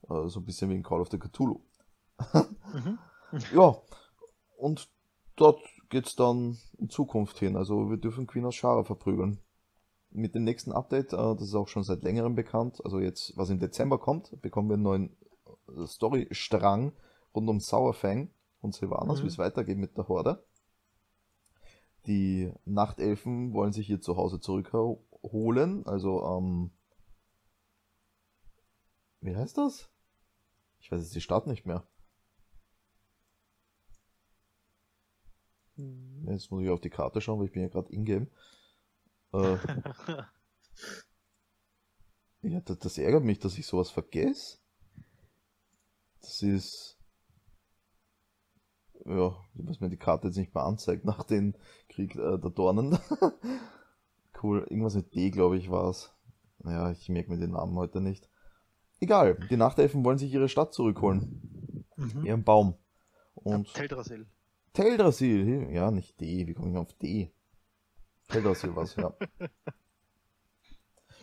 [0.09, 1.61] Äh, so ein bisschen wie in Call of the Cthulhu.
[2.73, 2.99] Mhm.
[3.53, 3.77] Ja,
[4.57, 4.89] und
[5.35, 7.57] dort geht's dann in Zukunft hin.
[7.57, 9.41] Also wir dürfen Queen Ashara verprügeln.
[10.11, 13.51] Mit dem nächsten Update, äh, das ist auch schon seit längerem bekannt, also jetzt, was
[13.51, 15.17] im Dezember kommt, bekommen wir einen neuen
[15.77, 16.93] äh, Storystrang
[17.35, 19.25] rund um Sauerfang und Sylvanas, Mhm.
[19.25, 20.45] wie es weitergeht mit der Horde.
[22.07, 26.71] Die Nachtelfen wollen sich hier zu Hause zurückholen, also ähm,
[29.21, 29.89] wie heißt das?
[30.81, 31.87] Ich weiß jetzt die Stadt nicht mehr.
[35.77, 36.29] Mhm.
[36.31, 38.29] Jetzt muss ich auf die Karte schauen, weil ich bin ja gerade in-game.
[39.33, 39.57] Äh,
[42.43, 44.59] ja, das, das ärgert mich, dass ich sowas vergesse.
[46.21, 46.94] Das ist.
[49.07, 51.55] Ja, was mir die Karte jetzt nicht mehr anzeigt nach dem
[51.89, 52.99] Krieg äh, der Dornen.
[54.43, 56.13] cool, irgendwas mit D, glaube ich, war es.
[56.59, 58.31] Naja, ich merke mir den Namen heute nicht.
[59.01, 61.85] Egal, die Nachtelfen wollen sich ihre Stadt zurückholen.
[61.97, 62.25] Mhm.
[62.25, 62.75] Ihren Baum.
[63.35, 63.73] Und.
[63.75, 64.27] Teldrassil.
[64.73, 67.31] Teldrassil, ja, nicht D, wie komme ich auf D?
[68.29, 69.15] Teldrassil was, ja.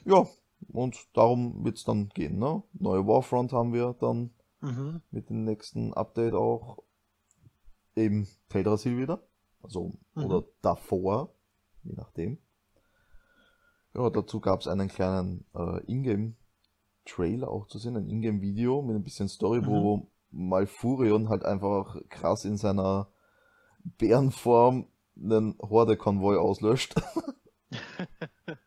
[0.04, 0.26] Ja,
[0.72, 2.64] und darum wird's dann gehen, ne?
[2.74, 5.02] Neue Warfront haben wir dann Mhm.
[5.10, 6.84] mit dem nächsten Update auch
[7.96, 9.28] eben Teldrassil wieder.
[9.62, 10.26] Also, Mhm.
[10.26, 11.36] oder davor,
[11.84, 12.40] je nachdem.
[13.94, 19.28] Ja, dazu gab's einen kleinen äh, Ingame-Trailer auch zu sehen, ein Ingame-Video mit ein bisschen
[19.28, 23.12] Story, wo Malfurion halt einfach krass in seiner
[23.84, 24.88] Bärenform
[25.18, 26.96] einen Horde-Konvoi auslöscht.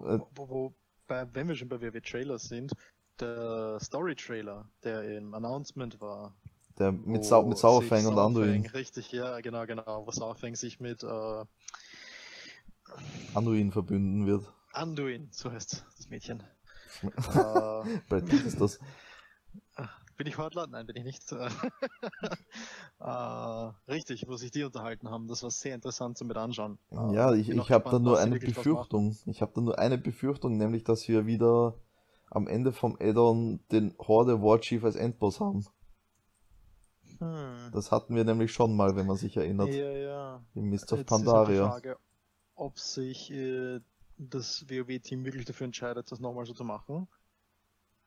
[0.00, 0.74] Äh, Wo, wo,
[1.06, 2.72] bei, wenn wir schon bei WW Trailers sind,
[3.20, 6.34] der Story-Trailer, der im Announcement war.
[6.78, 10.06] Der mit, wo Sau mit Sauerfang und Anduin, Richtig, ja, genau, genau.
[10.06, 11.44] Wo Sauerfang sich mit äh,
[13.34, 14.52] Anduin verbünden wird.
[14.72, 16.42] Anduin, so heißt das Mädchen.
[17.02, 17.08] äh,
[18.08, 18.78] Bei dir ist das.
[20.16, 20.66] bin ich Hortler?
[20.66, 21.32] Nein, bin ich nicht.
[23.00, 25.28] äh, richtig, wo sich die unterhalten haben.
[25.28, 26.78] Das war sehr interessant zum mit anschauen.
[26.90, 28.38] Äh, Ja, ich, ich habe da nur eine.
[28.38, 29.16] Befürchtung.
[29.26, 31.74] Ich habe da nur eine Befürchtung, nämlich, dass wir wieder
[32.30, 35.64] am Ende vom Addon den Horde Warchief als Endboss haben.
[37.24, 37.72] Hm.
[37.72, 39.68] Das hatten wir nämlich schon mal, wenn man sich erinnert.
[39.68, 40.44] Ja, ja.
[40.54, 41.70] Im Mist of Jetzt ist die Pandaria.
[41.70, 41.96] Frage,
[42.54, 43.80] ob sich äh,
[44.18, 47.08] das WoW-Team wirklich dafür entscheidet, das nochmal so zu machen.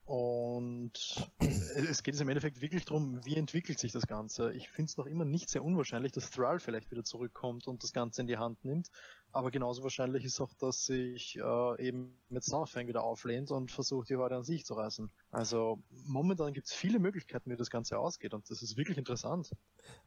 [0.07, 0.93] Und
[1.39, 4.53] es geht jetzt im Endeffekt wirklich darum, wie entwickelt sich das Ganze.
[4.53, 7.91] Ich finde es noch immer nicht sehr unwahrscheinlich, dass Thrall vielleicht wieder zurückkommt und das
[7.91, 8.89] Ganze in die Hand nimmt.
[9.33, 14.09] Aber genauso wahrscheinlich ist auch, dass sich äh, eben mit Southfang wieder auflehnt und versucht,
[14.09, 15.11] die Horde an sich zu reißen.
[15.31, 19.51] Also momentan gibt es viele Möglichkeiten, wie das Ganze ausgeht und das ist wirklich interessant.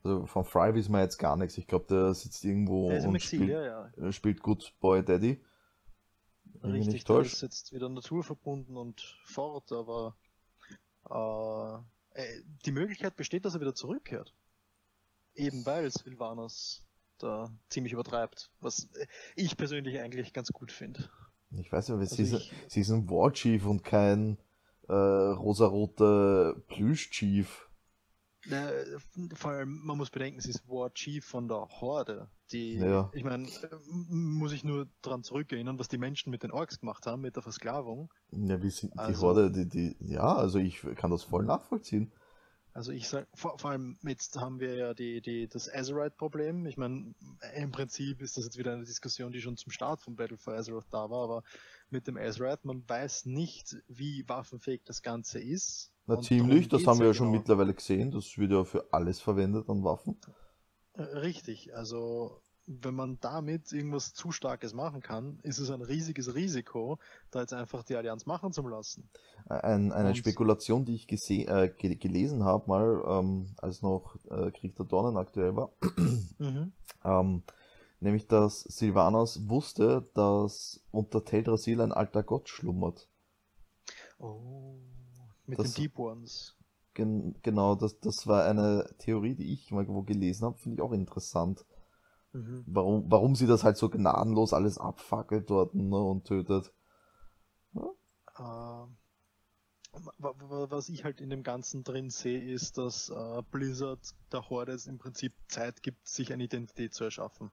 [0.02, 1.58] Also von Fry wissen wir jetzt gar nichts.
[1.58, 4.06] Ich glaube, der sitzt irgendwo Er im und Exil, spielt, ja, ja.
[4.08, 5.40] äh, spielt Good Boy Daddy.
[6.62, 10.16] Mich Richtig, der ist jetzt wieder naturverbunden und fort, aber
[11.08, 14.34] äh, äh, die Möglichkeit besteht, dass er wieder zurückkehrt.
[15.34, 16.84] Eben weil Sylvanas
[17.22, 19.06] da ziemlich übertreibt, was äh,
[19.36, 21.08] ich persönlich eigentlich ganz gut finde.
[21.52, 24.38] Ich weiß weil Also sie, ich- sie ist ein War Chief und kein
[24.88, 27.66] äh, rosarote Plüsch-Chief.
[28.50, 28.84] Äh,
[29.34, 32.30] vor allem, man muss bedenken, sie ist War Chief von der Horde.
[32.52, 33.10] Die, Ja.
[33.12, 33.68] ich meine, äh,
[34.08, 37.42] muss ich nur dran zurückerinnern, was die Menschen mit den Orks gemacht haben, mit der
[37.42, 38.10] Versklavung.
[38.30, 42.12] Ja, wie sind die Also- Horde, die, die, ja, also ich kann das voll nachvollziehen.
[42.72, 46.66] Also ich sag, vor, vor allem jetzt haben wir ja die, die, das Azerite-Problem.
[46.66, 47.14] Ich meine,
[47.56, 50.54] im Prinzip ist das jetzt wieder eine Diskussion, die schon zum Start von Battle for
[50.54, 51.42] Azeroth da war, aber
[51.90, 55.92] mit dem Azerite, man weiß nicht, wie waffenfähig das Ganze ist.
[56.06, 57.38] Na, ziemlich, das haben wir ja schon genau.
[57.38, 58.12] mittlerweile gesehen.
[58.12, 60.16] Das wird ja für alles verwendet an Waffen.
[60.94, 62.40] Äh, Richtig, also
[62.72, 66.98] wenn man damit irgendwas zu Starkes machen kann, ist es ein riesiges Risiko,
[67.32, 69.08] da jetzt einfach die Allianz machen zu lassen.
[69.48, 74.14] Ein, eine Und- Spekulation, die ich gese äh, ge gelesen habe, mal, ähm, als noch
[74.30, 75.72] äh, Krieg der Dornen aktuell war,
[76.38, 76.72] Mhm.
[77.04, 77.42] ähm,
[77.98, 83.08] nämlich, dass Sylvanas wusste, dass unter Teldrassil ein alter Gott schlummert.
[84.18, 84.76] Oh,
[85.46, 86.56] mit Das- den Deep Ones.
[86.94, 90.82] Gen genau, das, das war eine Theorie, die ich mal wo gelesen habe, finde ich
[90.82, 91.64] auch interessant.
[92.33, 92.64] Mhm.
[92.66, 96.72] Warum, warum sie das halt so gnadenlos alles abfackelt dort ne, und tötet.
[97.74, 98.87] Äh, wa-
[100.18, 104.72] wa- was ich halt in dem Ganzen drin sehe, ist, dass äh, Blizzard der Horde
[104.72, 107.51] jetzt im Prinzip Zeit gibt, sich eine Identität zu erschaffen.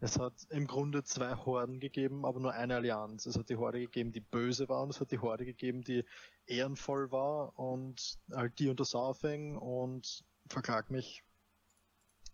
[0.00, 3.26] Es hat im Grunde zwei Horden gegeben, aber nur eine Allianz.
[3.26, 6.04] Es hat die Horde gegeben, die böse war, und es hat die Horde gegeben, die
[6.46, 11.23] ehrenvoll war und halt die unter Saurfang und verklag mich.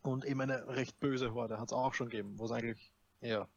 [0.02, 3.48] Und eben eine recht böse Horde hat es auch schon gegeben, wo es eigentlich, ja.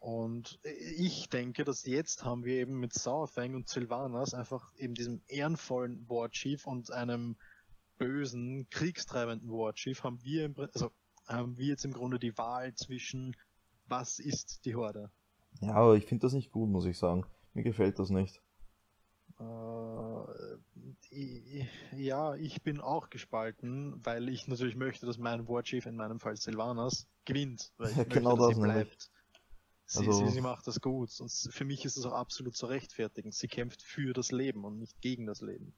[0.00, 5.22] Und ich denke, dass jetzt haben wir eben mit Sauerfang und Sylvanas einfach eben diesem
[5.28, 7.36] ehrenvollen War Chief und einem
[7.96, 10.90] bösen, kriegstreibenden War Chief haben wir im, also
[11.26, 13.34] haben wir jetzt im Grunde die Wahl zwischen
[13.86, 15.10] was ist die Horde?
[15.60, 17.24] Ja, aber ich finde das nicht gut, muss ich sagen.
[17.54, 18.42] Mir gefällt das nicht.
[19.40, 19.44] Äh,
[21.96, 26.20] ja, ich bin auch gespalten, weil ich natürlich möchte, dass mein War Chief, in meinem
[26.20, 27.72] Fall Sylvanas, gewinnt.
[27.78, 28.86] Weil ich Ja, möchte, genau dass das sie nämlich.
[28.86, 29.10] bleibt.
[29.86, 31.20] Sie, Also- sie, sie macht das gut.
[31.20, 33.32] Und für mich ist es auch absolut zu rechtfertigen.
[33.32, 35.74] Sie kämpft für das Leben und nicht gegen das Leben.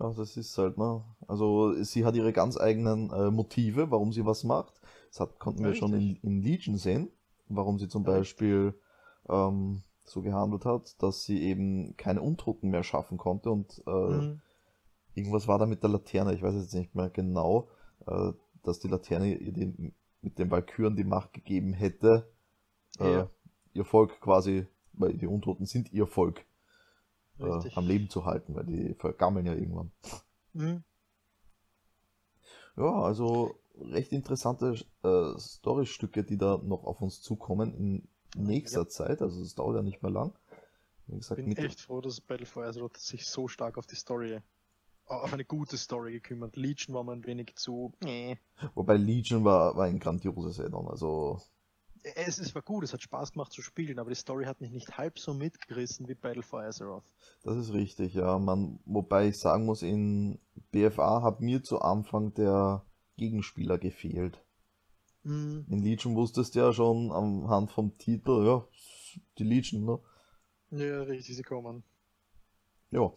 [0.00, 1.04] Ja, das ist halt, ne?
[1.28, 4.80] Also sie hat ihre ganz eigenen äh, Motive, warum sie was macht.
[5.10, 6.22] Das hat, konnten wir Ja, schon in, richtig.
[6.22, 7.10] in Legion sehen,
[7.48, 8.74] warum sie zum Ja, Beispiel
[9.28, 14.40] ähm, so gehandelt hat, dass sie eben keine Untoten mehr schaffen konnte und äh, Mhm.
[15.14, 17.68] irgendwas war da mit der Laterne, ich weiß jetzt nicht mehr genau,
[18.06, 18.32] äh,
[18.62, 22.28] dass die Laterne ihr den, mit den Valkyren die Macht gegeben hätte,
[22.98, 23.28] äh, Ja.
[23.74, 26.44] ihr Volk quasi, weil die Untoten sind ihr Volk,
[27.40, 27.44] äh,
[27.74, 29.90] am Leben zu halten, weil die vergammeln ja irgendwann.
[30.54, 30.84] Mhm.
[32.76, 38.88] Ja, also recht interessante äh, Storystücke, die da noch auf uns zukommen in nächster Ja.
[38.88, 39.22] Zeit.
[39.22, 40.32] Also es dauert ja nicht mehr lang.
[41.06, 43.94] Wie gesagt, bin mit, echt froh, dass Battle for Azeroth sich so stark auf die
[43.96, 44.40] Story,
[45.06, 46.56] auf eine gute Story gekümmert.
[46.56, 47.92] Legion war mir ein wenig zu.
[48.02, 48.38] Nee.
[48.74, 50.88] wobei Legion war, war ein grandioses Addon.
[50.88, 51.40] Also
[52.16, 54.70] Es, es war gut, es hat Spaß gemacht zu spielen, aber die Story hat mich
[54.70, 57.04] nicht halb so mitgerissen wie Battle for Azeroth.
[57.42, 58.38] das ist richtig, ja.
[58.38, 60.38] Man, wobei ich sagen muss, in
[60.70, 62.84] BFA hat mir zu Anfang der
[63.16, 64.42] Gegenspieler gefehlt.
[65.24, 65.66] Mhm.
[65.70, 68.64] In Legion wusstest du ja schon anhand vom Titel, ja,
[69.38, 69.98] die Legion, ne?
[70.70, 71.82] Ja, richtig, sie kommen.
[72.90, 73.12] Ja.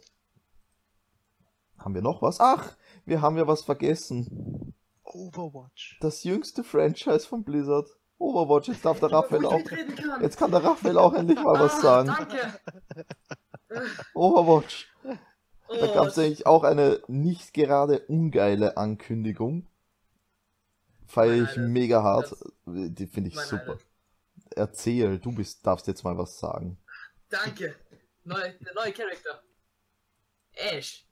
[1.78, 2.39] Haben wir noch was?
[2.39, 4.74] Ach, wir haben ja was vergessen.
[5.03, 5.97] Overwatch.
[6.01, 7.88] Das jüngste Franchise von Blizzard.
[8.20, 9.64] Overwatch, jetzt darf der Raphael auch.
[9.64, 10.22] kann.
[10.22, 12.08] Jetzt kann der Raphael auch endlich mal was Ah, sagen.
[12.18, 12.60] Danke.
[14.16, 14.91] Overwatch.
[15.70, 19.68] Oh, Da gab es eigentlich auch eine nicht gerade ungeile Ankündigung.
[21.08, 22.32] Feiere ich mega hart.
[22.32, 23.62] das- Die finde ich super.
[23.64, 23.86] Highlight.
[24.55, 26.78] Erzähl, du bist, darfst jetzt mal was sagen.
[27.30, 27.76] Danke.
[28.24, 29.41] Neu, der neue Charakter.
[30.53, 31.08] Ash.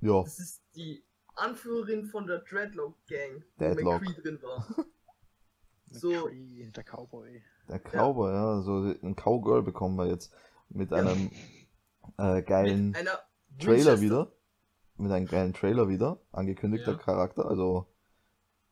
[0.00, 1.04] Ja, Das ist die
[1.36, 4.02] Anführerin von der Dreadlock Gang, wo Deadlock.
[4.02, 4.66] McCree drin war.
[5.90, 6.10] So.
[6.10, 7.42] McCree, der Cowboy.
[7.68, 10.32] der Cowboy, ja, so ein Cowgirl bekommen wir jetzt
[10.68, 10.96] mit Ja.
[10.96, 11.30] einem
[12.18, 13.20] äh, geilen Mit einer
[13.60, 14.00] Trailer Winchester.
[14.00, 14.32] wieder.
[14.96, 16.20] Mit einem geilen Trailer wieder.
[16.32, 16.98] Angekündigter Ja.
[16.98, 17.46] Charakter.
[17.46, 17.86] Also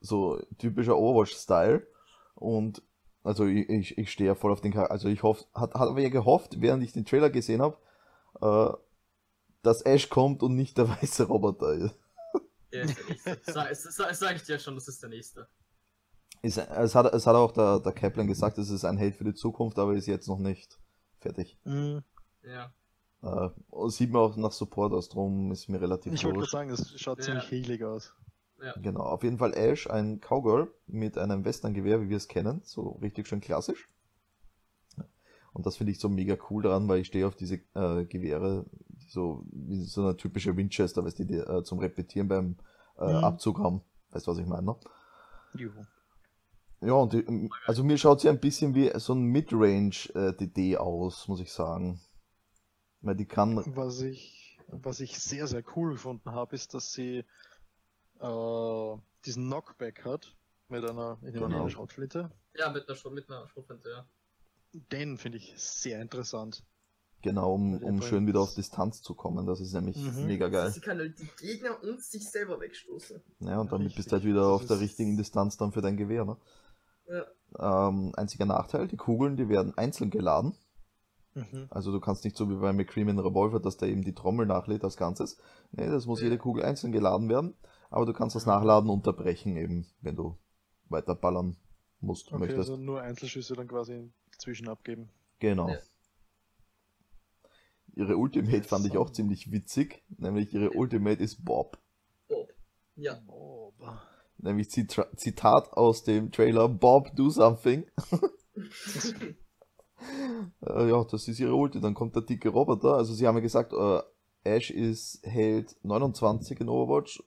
[0.02, 1.86] so typischer Overwatch-Style.
[2.34, 2.82] Und
[3.24, 4.92] also ich, ich, ich stehe ja voll auf den Charakter.
[4.92, 7.76] Also ich hoffe, hat, hat aber ja gehofft, während ich den Trailer gesehen habe,
[8.40, 8.76] äh,
[9.62, 11.94] dass Ash kommt und nicht der weiße Roboter ist.
[12.72, 13.52] Der ist der nächste.
[13.52, 15.46] Sag, sag, sag ich dir schon, das ist der nächste.
[16.42, 19.24] Ist, es, hat, es hat auch der, der Kaplan gesagt, es ist ein Held für
[19.24, 20.80] die Zukunft, aber ist jetzt noch nicht
[21.20, 21.56] fertig.
[21.64, 22.02] Mhm.
[22.42, 22.72] Ja.
[23.22, 23.50] Äh,
[23.88, 27.18] sieht mir auch nach Support aus, drum ist mir relativ Ich wollte sagen, es schaut
[27.18, 27.24] Ja.
[27.24, 28.12] ziemlich healig aus.
[28.80, 32.90] Genau, auf jeden Fall Ash, ein Cowgirl mit einem Westerngewehr, wie wir es kennen, so
[33.02, 33.88] richtig schön klassisch.
[35.52, 38.64] Und das finde ich so mega cool daran, weil ich stehe auf diese äh, Gewehre,
[38.88, 42.56] die so wie so eine typische Winchester, weißt du, die äh, zum Repetieren beim
[42.98, 43.24] äh, Mhm.
[43.24, 43.82] Abzug haben.
[44.10, 44.62] Weißt du, was ich meine?
[44.66, 44.76] Ne?
[45.54, 45.82] Juhu.
[46.80, 51.40] Ja, und die, also mir schaut sie ein bisschen wie so ein Midrange-DD aus, muss
[51.40, 52.00] ich sagen.
[53.02, 57.24] Weil die kann, Was ich, was ich sehr, sehr cool gefunden habe, ist, dass sie
[58.22, 60.34] äh, diesen Knockback hat
[60.68, 61.62] mit einer, ich nehme an, Genau.
[61.62, 62.30] einer Schrotflinte.
[62.56, 64.06] Ja, mit einer, Schrot- mit einer Schrotflinte, ja.
[64.90, 66.64] Den finde ich sehr interessant.
[67.24, 70.26] genau, um, um bringt- schön wieder auf Distanz zu kommen, das ist nämlich Mhm.
[70.26, 70.70] mega geil.
[70.72, 73.22] Sie kann halt die Gegner und sich selber wegstoßen.
[73.40, 74.32] Ja, und damit bist du halt Richtig.
[74.34, 76.36] wieder Das auf der richtigen Distanz dann für dein Gewehr, ne?
[77.08, 77.88] Ja.
[77.88, 80.56] Ähm, einziger Nachteil, die Kugeln, die werden einzeln geladen.
[81.34, 81.66] Mhm.
[81.70, 84.82] Also du kannst nicht so wie bei McCreamy Revolver, dass der eben die Trommel nachlädt
[84.82, 85.38] als Ganzes.
[85.70, 86.24] Nee, das muss Ja.
[86.24, 87.54] jede Kugel einzeln geladen werden.
[87.92, 90.38] Aber du kannst das Nachladen unterbrechen eben, wenn du
[90.88, 91.56] weiter ballern
[92.00, 92.70] musst, Okay, möchtest.
[92.70, 95.10] also nur Einzelschüsse dann quasi dazwischen abgeben.
[95.40, 95.68] Genau.
[95.68, 95.78] Ja.
[97.94, 100.02] Ihre Ultimate fand ich auch ziemlich witzig.
[100.16, 101.78] Nämlich ihre Ultimate ist Bob.
[102.28, 102.50] Bob.
[102.96, 103.20] Ja.
[103.78, 104.02] Bah.
[104.38, 107.84] Nämlich Zitra Zitat aus dem Trailer Bob, do something.
[110.62, 111.80] Äh, ja, das ist ihre Ulti.
[111.80, 112.94] Dann kommt der dicke Roboter.
[112.94, 114.00] Also sie haben ja gesagt, äh,
[114.44, 117.22] Ash ist Held 29 in Overwatch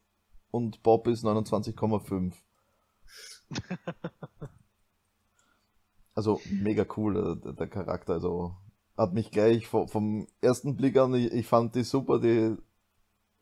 [0.56, 2.34] und Bob ist 29,5.
[6.14, 8.14] also mega cool, der, der Charakter.
[8.14, 8.56] Also
[8.96, 12.56] hat mich gleich vom, vom ersten Blick an, ich, ich fand die super, die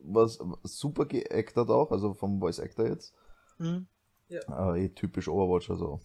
[0.00, 3.14] was super geactert auch, also vom Voice Actor jetzt.
[3.58, 3.86] Mhm.
[4.28, 6.00] Äh, eh typisch Overwatch, also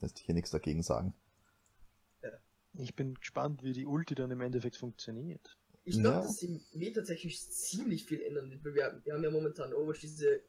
[0.00, 1.14] lässt sich hier nichts dagegen sagen.
[2.74, 5.58] Ich bin gespannt, wie die Ulti dann im Endeffekt funktioniert.
[5.84, 6.22] Ich glaube, Ja.
[6.22, 10.40] dass sie metatechnisch ziemlich viel ändern wird, weil wir, wir haben ja momentan Overwatch diese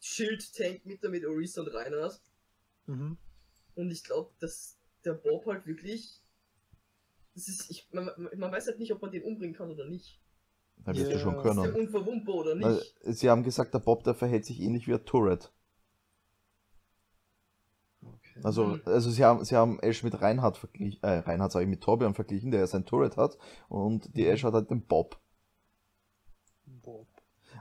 [0.00, 2.20] Schild-Tank mit mit Orisa und Reinhardt.
[2.86, 3.18] Mhm.
[3.74, 6.22] Und ich glaube, dass der Bob halt wirklich.
[7.34, 10.20] Das ist, ich, man, man weiß halt nicht, ob man den umbringen kann oder nicht.
[10.78, 11.18] Da wirst du Ja.
[11.18, 11.74] schon Ist der können.
[11.74, 12.94] unverwundbar oder nicht?
[13.02, 15.52] Weil, sie haben gesagt, der Bob, der verhält sich ähnlich wie ein Turret.
[18.42, 18.82] Also, Mhm.
[18.84, 22.14] also sie haben, sie haben Ash mit Reinhard verglichen, äh, Reinhard sage ich, mit Torbjörn
[22.14, 24.30] verglichen, der ja sein Turret hat, und die Mhm.
[24.30, 25.18] Ash hat halt den Bob.
[26.66, 27.08] Bob.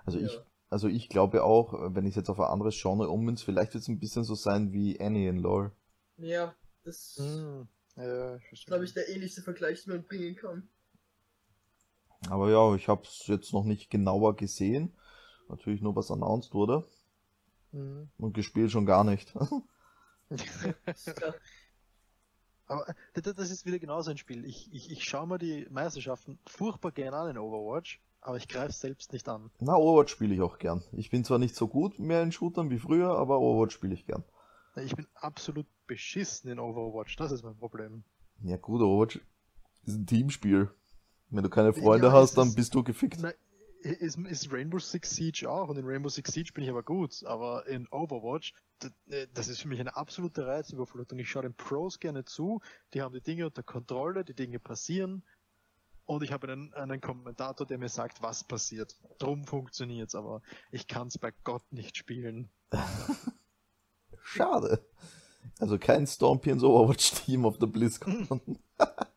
[0.06, 0.26] Also Ja.
[0.26, 3.84] ich, also ich glaube auch, wenn ich jetzt auf ein anderes Genre ummünze, vielleicht wird
[3.84, 5.72] es ein bisschen so sein wie Annie in LoL.
[6.18, 6.54] Ja,
[6.84, 7.68] das Mhm.
[7.98, 8.68] Ja, ich verstehe.
[8.72, 10.68] glaube ich der ähnlichste Vergleich, den man bringen kann.
[12.30, 14.94] Aber ja, ich habe es jetzt noch nicht genauer gesehen.
[15.48, 16.84] Natürlich nur, was announced wurde.
[17.72, 18.10] Mhm.
[18.18, 19.34] Und gespielt schon gar nicht.
[22.68, 24.44] Aber äh, das ist wieder genauso ein Spiel.
[24.46, 28.72] Ich, ich, ich schaue mir die Meisterschaften furchtbar gerne an in Overwatch, aber ich greife
[28.74, 29.52] selbst nicht an.
[29.60, 30.84] Na, Overwatch spiele ich auch gern.
[30.94, 34.06] Ich bin zwar nicht so gut mehr in Shootern wie früher, aber Overwatch spiele ich
[34.08, 34.24] gern.
[34.78, 38.04] Ich bin absolut beschissen in Overwatch, das ist mein Problem.
[38.44, 39.20] Ja gut, Overwatch
[39.86, 40.70] ist ein Teamspiel.
[41.30, 43.20] Wenn du keine Freunde Ja, hast, dann ist- bist du gefickt.
[43.22, 43.32] Na,
[43.86, 47.24] ist, ist Rainbow Six Siege auch und in Rainbow Six Siege bin ich aber gut,
[47.26, 48.92] aber in Overwatch, das,
[49.34, 51.20] das ist für mich eine absolute Reizüberflutung.
[51.20, 52.62] Ich schaue den Pros gerne zu,
[52.94, 55.24] die haben die Dinge unter Kontrolle, die Dinge passieren
[56.06, 58.96] und ich habe einen, einen Kommentator, der mir sagt, was passiert.
[59.18, 62.50] Drum funktioniert's, aber ich kann es bei Gott nicht spielen.
[64.22, 64.86] Schade.
[65.60, 68.60] Also kein Stormpions Overwatch-Team auf der BlizzCon.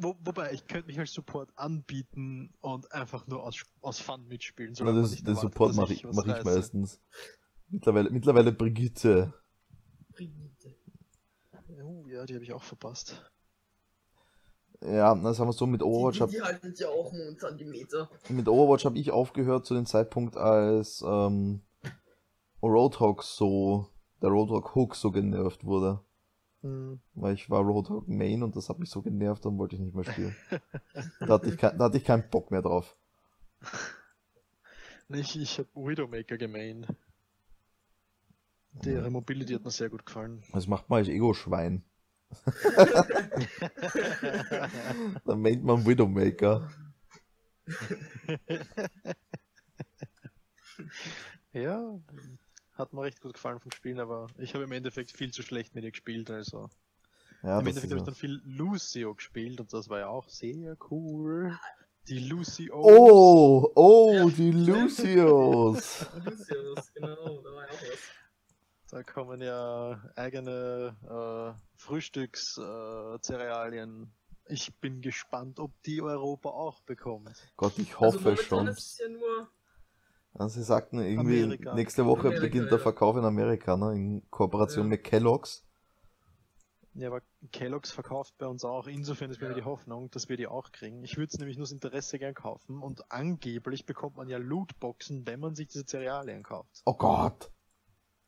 [0.00, 4.74] Wo, wobei, ich könnte mich als Support anbieten und einfach nur aus, aus Fun mitspielen.
[4.80, 7.00] Man das, den erwartet, Support mache ich, mach ich meistens.
[7.68, 9.34] Mittlerweile, mittlerweile Brigitte.
[10.10, 10.74] Brigitte.
[11.82, 13.22] Oh, ja, die habe ich auch verpasst.
[14.80, 17.64] Ja, das sagen wir so, mit Overwatch die, die, die haltet ja auch momentan die
[17.64, 18.08] Meter.
[18.28, 21.62] mit Overwatch habe ich aufgehört zu dem Zeitpunkt, als ähm,
[22.62, 23.88] Roadhog so,
[24.22, 26.00] der Roadhog Hook so genervt wurde.
[26.62, 27.00] Hm.
[27.14, 29.94] Weil ich war Roadhog Main und das hat mich so genervt, dann wollte ich nicht
[29.94, 30.34] mehr spielen.
[31.20, 32.96] da, hatte ich da hatte ich keinen Bock mehr drauf.
[35.10, 36.86] Ich, ich habe Widowmaker gemaint.
[38.72, 40.42] Die, ihre Mobility hat mir sehr gut gefallen.
[40.52, 41.82] Das macht man als Ego-Schwein.
[45.24, 46.70] Dann meint man Widowmaker.
[51.54, 51.98] ja,
[52.78, 55.74] hat mir recht gut gefallen vom Spielen, aber ich habe im Endeffekt viel zu schlecht
[55.74, 56.30] mit ihr gespielt.
[56.30, 56.70] Also
[57.42, 60.08] Ja, im das Endeffekt ist habe ich dann viel Lucio gespielt und das war ja
[60.08, 61.58] auch sehr cool.
[62.08, 66.06] Die Lucy Oh, oh, die Lucios.
[66.94, 67.98] Genau, da war ja auch was.
[68.90, 74.10] Da kommen ja eigene äh, Frühstückscerealien.
[74.46, 77.36] ich bin gespannt, ob die Europa auch bekommt.
[77.58, 78.68] Gott, ich hoffe also schon.
[78.68, 79.50] Ist ja nur
[80.38, 81.74] Ja, sie sagten irgendwie, Amerika.
[81.74, 82.78] nächste Woche Amerika, beginnt der.
[82.78, 84.88] Verkauf in Amerika, ne, in Kooperation Ja.
[84.90, 85.64] mit Kellogg's.
[86.94, 87.22] Ja, aber
[87.52, 88.86] Kellogg's verkauft bei uns auch.
[88.88, 89.50] Insofern ist bei Ja.
[89.50, 91.02] mir die Hoffnung, dass wir die auch kriegen.
[91.04, 95.26] Ich würde es nämlich nur das Interesse gern kaufen und angeblich bekommt man ja Lootboxen,
[95.26, 96.82] wenn man sich diese Cerealien kauft.
[96.86, 97.50] Oh Gott,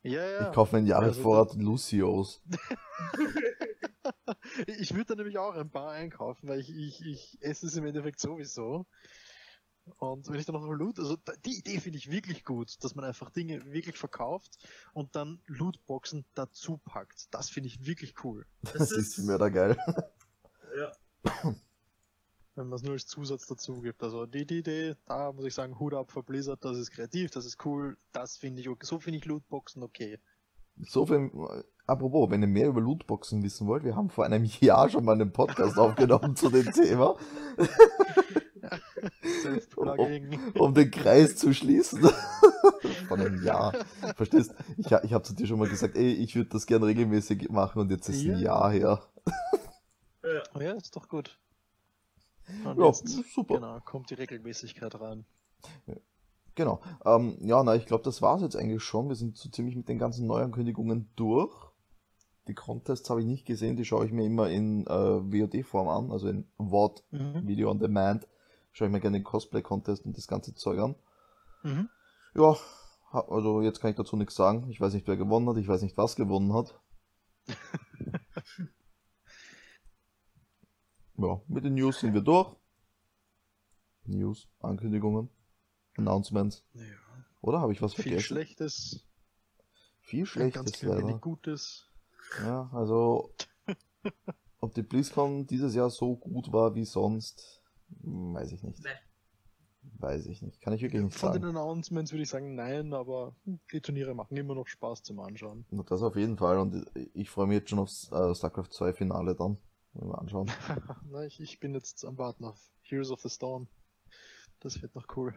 [0.03, 0.47] Ja, ja.
[0.47, 2.41] ich kaufe mir einen Jahresvorrat Lucios.
[4.67, 7.85] Ich würde da nämlich auch ein paar einkaufen, weil ich, ich, ich esse es im
[7.85, 8.85] Endeffekt sowieso.
[9.97, 13.05] Und wenn ich dann noch Loot, also die Idee finde ich wirklich gut, dass man
[13.05, 14.57] einfach Dinge wirklich verkauft
[14.93, 17.33] und dann Lootboxen dazu packt.
[17.33, 18.45] Das finde ich wirklich cool.
[18.73, 19.77] Das ist mördergeil.
[20.77, 20.91] Ja.
[22.55, 24.03] Wenn man es nur als Zusatz dazu gibt.
[24.03, 27.31] Also die, die Idee, da muss ich sagen, Hut ab für Blizzard, das ist kreativ,
[27.31, 28.85] das ist cool, das finde ich okay.
[28.85, 30.19] So finde ich Lootboxen okay.
[30.79, 31.31] So viel,
[31.85, 35.13] apropos, wenn ihr mehr über Lootboxen wissen wollt, wir haben vor einem Jahr schon mal
[35.13, 37.17] einen Podcast aufgenommen zu dem Thema,
[39.43, 40.39] Selbstplugging.
[40.57, 42.01] um den Kreis zu schließen.
[43.07, 43.73] Vor einem Jahr.
[44.15, 44.53] Verstehst?
[44.77, 47.79] Ich, ich habe zu dir schon mal gesagt, ey, ich würde das gern regelmäßig machen
[47.81, 48.37] und jetzt ist ein Ja.
[48.39, 49.01] Jahr her.
[50.23, 50.43] Ja.
[50.55, 51.37] Oh ja, ist doch gut.
[52.65, 53.55] Und Ja, jetzt, super.
[53.55, 55.25] Genau, kommt die Regelmäßigkeit rein.
[56.55, 56.81] Genau.
[57.05, 59.07] Ähm, ja, na, ich glaube, das war's jetzt eigentlich schon.
[59.07, 61.53] Wir sind so ziemlich mit den ganzen Neuankündigungen durch.
[62.47, 64.89] Die Contests habe ich nicht gesehen, die schaue ich mir immer in äh,
[65.21, 67.47] VOD-Form an, also in VOD, Mhm.
[67.47, 68.27] Video on Demand.
[68.71, 70.95] Schaue ich mir gerne den Cosplay-Contest und das ganze Zeug an.
[71.63, 71.89] Mhm.
[72.35, 72.55] Ja,
[73.11, 74.69] also jetzt kann ich dazu nichts sagen.
[74.69, 76.79] Ich weiß nicht, wer gewonnen hat, ich weiß nicht, was gewonnen hat.
[81.17, 82.55] ja, mit den News sind wir durch.
[84.05, 85.29] News, Ankündigungen,
[85.97, 86.63] Announcements.
[86.73, 86.83] Ja.
[87.41, 88.25] Oder habe ich was Viel vergessen?
[88.25, 89.05] Schlechtes,
[90.01, 91.07] Viel Schlechtes ganz leider.
[91.07, 91.87] wenig Gutes.
[92.43, 93.33] Ja, also
[94.59, 97.60] ob die BlizzCon dieses Jahr so gut war wie sonst,
[98.01, 98.83] weiß ich nicht.
[98.83, 98.89] Nee.
[99.99, 100.61] Weiß ich nicht.
[100.61, 101.57] Kann ich wirklich nicht Von den sagen.
[101.57, 103.35] Announcements würde ich sagen nein, aber
[103.71, 105.65] die Turniere machen immer noch Spaß zum Anschauen.
[105.71, 106.59] Na, Das auf jeden Fall.
[106.59, 109.57] Und ich freue mich jetzt schon aufs äh, StarCraft 2 Finale dann.
[109.93, 110.49] Mal anschauen.
[111.09, 113.67] Na, ich, ich bin jetzt am Warten auf Heroes of the Storm.
[114.59, 115.33] Das wird noch cool.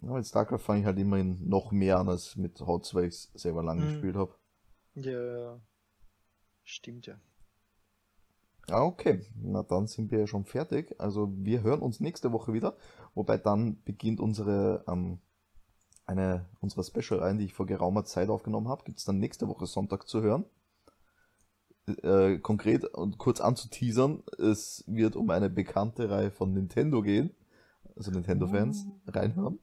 [0.00, 3.28] Ja, mit StarCraft fange ich halt immerhin noch mehr an als mit Hot weil ich
[3.34, 3.82] selber lang Mhm.
[3.84, 4.34] gespielt habe.
[4.94, 5.60] Ja,
[6.64, 7.20] stimmt ja.
[8.68, 9.24] Ja, okay.
[9.34, 10.94] Na dann sind wir ja schon fertig.
[10.98, 12.76] Also wir hören uns nächste Woche wieder.
[13.14, 15.18] Wobei dann beginnt unsere ähm,
[16.06, 19.66] eine unserer Special-Reihen, die ich vor geraumer Zeit aufgenommen habe, gibt es dann nächste Woche
[19.66, 20.44] Sonntag zu hören.
[22.02, 27.34] Äh, konkret und kurz anzuteasern, es wird um eine bekannte Reihe von Nintendo gehen.
[27.96, 29.58] Also Nintendo-Fans reinhören.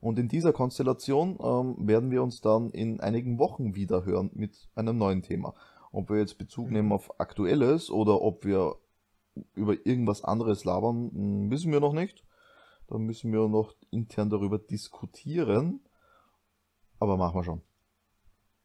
[0.00, 4.68] Und in dieser Konstellation ähm, werden wir uns dann in einigen Wochen wieder hören mit
[4.74, 5.54] einem neuen Thema.
[5.94, 8.76] Ob wir jetzt Bezug nehmen auf Aktuelles oder ob wir
[9.54, 12.24] über irgendwas anderes labern, mh, wissen wir noch nicht.
[12.88, 15.80] Da müssen wir noch intern darüber diskutieren.
[16.98, 17.62] Aber machen wir schon.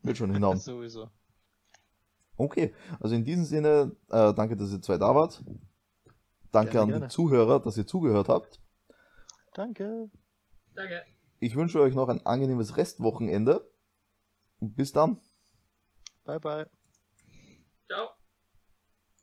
[0.01, 0.57] Wird schon hinhauen.
[0.59, 1.09] Sowieso.
[2.35, 5.43] Okay, also in diesem Sinne, äh, danke, dass ihr zwei da wart.
[6.51, 7.07] Danke Gerne, an gerne.
[7.07, 8.59] die Zuhörer, dass ihr zugehört habt.
[9.53, 10.09] Danke.
[10.73, 11.03] Danke.
[11.39, 13.69] Ich wünsche euch noch ein angenehmes Restwochenende.
[14.59, 15.19] Und bis dann.
[16.25, 16.78] Bye bye.